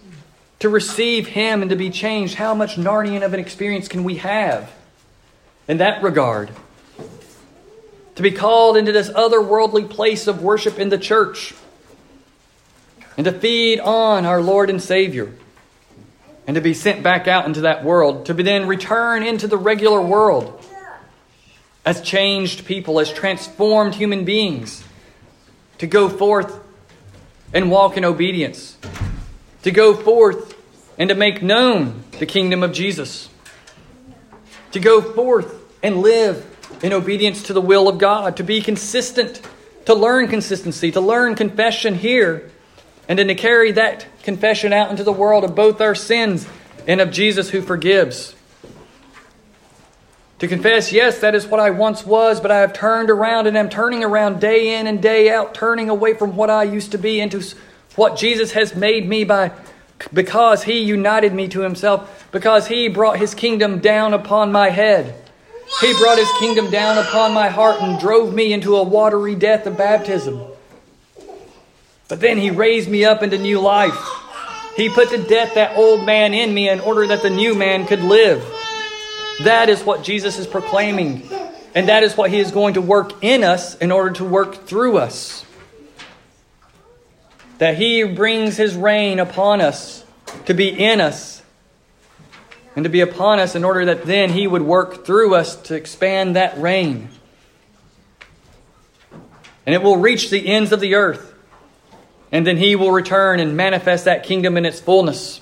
To 0.62 0.68
receive 0.68 1.26
Him 1.26 1.60
and 1.60 1.70
to 1.70 1.76
be 1.76 1.90
changed. 1.90 2.36
How 2.36 2.54
much 2.54 2.76
Narnian 2.76 3.24
of 3.24 3.34
an 3.34 3.40
experience 3.40 3.88
can 3.88 4.04
we 4.04 4.18
have 4.18 4.70
in 5.66 5.78
that 5.78 6.04
regard? 6.04 6.50
To 8.14 8.22
be 8.22 8.30
called 8.30 8.76
into 8.76 8.92
this 8.92 9.08
otherworldly 9.10 9.90
place 9.90 10.28
of 10.28 10.40
worship 10.40 10.78
in 10.78 10.88
the 10.88 10.98
church. 10.98 11.52
And 13.16 13.24
to 13.24 13.32
feed 13.32 13.80
on 13.80 14.24
our 14.24 14.40
Lord 14.40 14.70
and 14.70 14.80
Savior 14.80 15.32
and 16.46 16.54
to 16.54 16.60
be 16.60 16.74
sent 16.74 17.02
back 17.02 17.26
out 17.26 17.44
into 17.44 17.62
that 17.62 17.82
world, 17.82 18.26
to 18.26 18.34
be 18.34 18.44
then 18.44 18.68
return 18.68 19.24
into 19.24 19.48
the 19.48 19.58
regular 19.58 20.00
world 20.00 20.64
as 21.84 22.00
changed 22.02 22.66
people, 22.66 23.00
as 23.00 23.12
transformed 23.12 23.96
human 23.96 24.24
beings, 24.24 24.84
to 25.78 25.88
go 25.88 26.08
forth 26.08 26.60
and 27.52 27.68
walk 27.68 27.96
in 27.96 28.04
obedience, 28.04 28.76
to 29.64 29.72
go 29.72 29.92
forth 29.92 30.51
and 30.98 31.08
to 31.08 31.14
make 31.14 31.42
known 31.42 32.02
the 32.18 32.26
kingdom 32.26 32.62
of 32.62 32.72
Jesus, 32.72 33.28
to 34.72 34.80
go 34.80 35.00
forth 35.00 35.54
and 35.82 36.00
live 36.02 36.46
in 36.82 36.92
obedience 36.92 37.44
to 37.44 37.52
the 37.52 37.60
will 37.60 37.88
of 37.88 37.98
God, 37.98 38.36
to 38.36 38.44
be 38.44 38.60
consistent, 38.60 39.40
to 39.86 39.94
learn 39.94 40.28
consistency, 40.28 40.90
to 40.92 41.00
learn 41.00 41.34
confession 41.34 41.94
here 41.94 42.50
and 43.08 43.18
then 43.18 43.28
to 43.28 43.34
carry 43.34 43.72
that 43.72 44.06
confession 44.22 44.72
out 44.72 44.90
into 44.90 45.04
the 45.04 45.12
world 45.12 45.44
of 45.44 45.54
both 45.54 45.80
our 45.80 45.94
sins 45.94 46.46
and 46.86 47.00
of 47.00 47.10
Jesus 47.10 47.50
who 47.50 47.60
forgives. 47.60 48.34
To 50.38 50.48
confess, 50.48 50.92
yes, 50.92 51.20
that 51.20 51.34
is 51.34 51.46
what 51.46 51.60
I 51.60 51.70
once 51.70 52.04
was, 52.04 52.40
but 52.40 52.50
I 52.50 52.58
have 52.58 52.72
turned 52.72 53.10
around 53.10 53.46
and 53.46 53.56
am 53.56 53.68
turning 53.68 54.02
around 54.02 54.40
day 54.40 54.78
in 54.78 54.88
and 54.88 55.00
day 55.00 55.30
out, 55.30 55.54
turning 55.54 55.88
away 55.88 56.14
from 56.14 56.34
what 56.34 56.50
I 56.50 56.64
used 56.64 56.92
to 56.92 56.98
be 56.98 57.20
into 57.20 57.42
what 57.94 58.16
Jesus 58.16 58.52
has 58.52 58.74
made 58.74 59.08
me 59.08 59.22
by 59.22 59.52
because 60.12 60.64
he 60.64 60.80
united 60.80 61.34
me 61.34 61.48
to 61.48 61.60
himself, 61.60 62.28
because 62.32 62.66
he 62.68 62.88
brought 62.88 63.18
his 63.18 63.34
kingdom 63.34 63.78
down 63.80 64.14
upon 64.14 64.52
my 64.52 64.70
head. 64.70 65.14
He 65.80 65.94
brought 65.94 66.18
his 66.18 66.30
kingdom 66.38 66.70
down 66.70 66.98
upon 66.98 67.32
my 67.32 67.48
heart 67.48 67.80
and 67.80 67.98
drove 67.98 68.34
me 68.34 68.52
into 68.52 68.76
a 68.76 68.82
watery 68.82 69.34
death 69.34 69.66
of 69.66 69.76
baptism. 69.76 70.42
But 72.08 72.20
then 72.20 72.36
he 72.36 72.50
raised 72.50 72.90
me 72.90 73.04
up 73.04 73.22
into 73.22 73.38
new 73.38 73.60
life. 73.60 73.96
He 74.76 74.88
put 74.88 75.10
to 75.10 75.18
death 75.18 75.54
that 75.54 75.76
old 75.76 76.04
man 76.04 76.34
in 76.34 76.52
me 76.52 76.68
in 76.68 76.80
order 76.80 77.06
that 77.06 77.22
the 77.22 77.30
new 77.30 77.54
man 77.54 77.86
could 77.86 78.02
live. 78.02 78.44
That 79.44 79.68
is 79.68 79.82
what 79.82 80.02
Jesus 80.02 80.38
is 80.38 80.46
proclaiming. 80.46 81.28
And 81.74 81.88
that 81.88 82.02
is 82.02 82.16
what 82.16 82.30
he 82.30 82.38
is 82.38 82.50
going 82.50 82.74
to 82.74 82.82
work 82.82 83.24
in 83.24 83.44
us 83.44 83.74
in 83.76 83.90
order 83.90 84.10
to 84.16 84.24
work 84.24 84.66
through 84.66 84.98
us. 84.98 85.44
That 87.62 87.76
he 87.76 88.02
brings 88.02 88.56
his 88.56 88.74
reign 88.74 89.20
upon 89.20 89.60
us 89.60 90.04
to 90.46 90.52
be 90.52 90.68
in 90.68 91.00
us 91.00 91.44
and 92.74 92.82
to 92.82 92.90
be 92.90 93.02
upon 93.02 93.38
us 93.38 93.54
in 93.54 93.62
order 93.62 93.84
that 93.84 94.04
then 94.04 94.30
he 94.30 94.48
would 94.48 94.62
work 94.62 95.06
through 95.06 95.36
us 95.36 95.54
to 95.68 95.76
expand 95.76 96.34
that 96.34 96.58
reign. 96.58 97.08
And 99.64 99.76
it 99.76 99.80
will 99.80 99.96
reach 99.96 100.28
the 100.28 100.44
ends 100.48 100.72
of 100.72 100.80
the 100.80 100.96
earth 100.96 101.32
and 102.32 102.44
then 102.44 102.56
he 102.56 102.74
will 102.74 102.90
return 102.90 103.38
and 103.38 103.56
manifest 103.56 104.06
that 104.06 104.24
kingdom 104.24 104.56
in 104.56 104.66
its 104.66 104.80
fullness. 104.80 105.40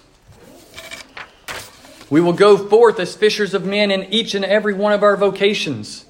We 2.11 2.21
will 2.21 2.35
go 2.35 2.59
forth 2.59 3.01
as 3.01 3.17
fishers 3.17 3.55
of 3.55 3.65
men 3.65 3.91
in 3.91 4.05
each 4.13 4.35
and 4.35 4.45
every 4.45 4.75
one 4.75 4.93
of 4.93 5.03
our 5.03 5.17
vocations. 5.17 6.05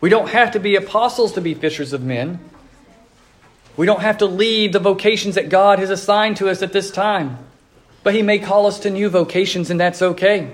We 0.00 0.08
don't 0.08 0.30
have 0.30 0.52
to 0.52 0.58
be 0.58 0.76
apostles 0.76 1.32
to 1.32 1.42
be 1.42 1.52
fishers 1.52 1.92
of 1.92 2.02
men. 2.02 2.40
We 3.76 3.86
don't 3.86 4.02
have 4.02 4.18
to 4.18 4.26
leave 4.26 4.72
the 4.72 4.78
vocations 4.78 5.36
that 5.36 5.48
God 5.48 5.78
has 5.78 5.90
assigned 5.90 6.36
to 6.38 6.48
us 6.48 6.62
at 6.62 6.72
this 6.72 6.90
time. 6.90 7.38
But 8.02 8.14
He 8.14 8.22
may 8.22 8.38
call 8.38 8.66
us 8.66 8.80
to 8.80 8.90
new 8.90 9.08
vocations, 9.08 9.70
and 9.70 9.80
that's 9.80 10.02
okay. 10.02 10.50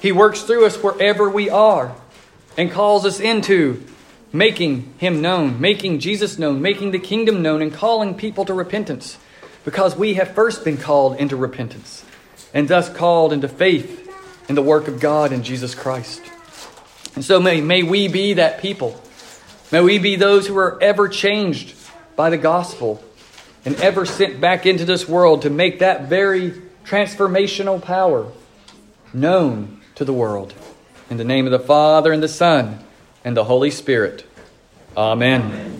He 0.00 0.12
works 0.12 0.42
through 0.42 0.66
us 0.66 0.82
wherever 0.82 1.28
we 1.28 1.50
are 1.50 1.94
and 2.56 2.70
calls 2.70 3.04
us 3.04 3.20
into 3.20 3.84
making 4.32 4.94
Him 4.98 5.20
known, 5.20 5.60
making 5.60 5.98
Jesus 6.00 6.38
known, 6.38 6.62
making 6.62 6.92
the 6.92 6.98
kingdom 6.98 7.42
known, 7.42 7.62
and 7.62 7.72
calling 7.72 8.14
people 8.14 8.44
to 8.44 8.54
repentance 8.54 9.18
because 9.64 9.96
we 9.96 10.14
have 10.14 10.34
first 10.34 10.64
been 10.64 10.76
called 10.76 11.16
into 11.16 11.36
repentance 11.36 12.04
and 12.54 12.68
thus 12.68 12.88
called 12.88 13.32
into 13.32 13.48
faith 13.48 14.10
in 14.48 14.54
the 14.54 14.62
work 14.62 14.88
of 14.88 15.00
God 15.00 15.32
in 15.32 15.42
Jesus 15.42 15.74
Christ. 15.74 16.22
And 17.14 17.24
so 17.24 17.40
may, 17.40 17.60
may 17.60 17.82
we 17.82 18.08
be 18.08 18.34
that 18.34 18.60
people. 18.60 19.00
May 19.70 19.80
we 19.80 19.98
be 19.98 20.16
those 20.16 20.46
who 20.46 20.56
are 20.56 20.82
ever 20.82 21.08
changed 21.08 21.74
by 22.18 22.30
the 22.30 22.36
gospel 22.36 23.00
and 23.64 23.76
ever 23.76 24.04
sent 24.04 24.40
back 24.40 24.66
into 24.66 24.84
this 24.84 25.08
world 25.08 25.42
to 25.42 25.50
make 25.50 25.78
that 25.78 26.08
very 26.08 26.50
transformational 26.84 27.80
power 27.80 28.26
known 29.14 29.80
to 29.94 30.04
the 30.04 30.12
world. 30.12 30.52
In 31.08 31.16
the 31.16 31.22
name 31.22 31.46
of 31.46 31.52
the 31.52 31.60
Father, 31.60 32.12
and 32.12 32.20
the 32.20 32.26
Son, 32.26 32.80
and 33.24 33.36
the 33.36 33.44
Holy 33.44 33.70
Spirit. 33.70 34.26
Amen. 34.96 35.42
Amen. 35.42 35.77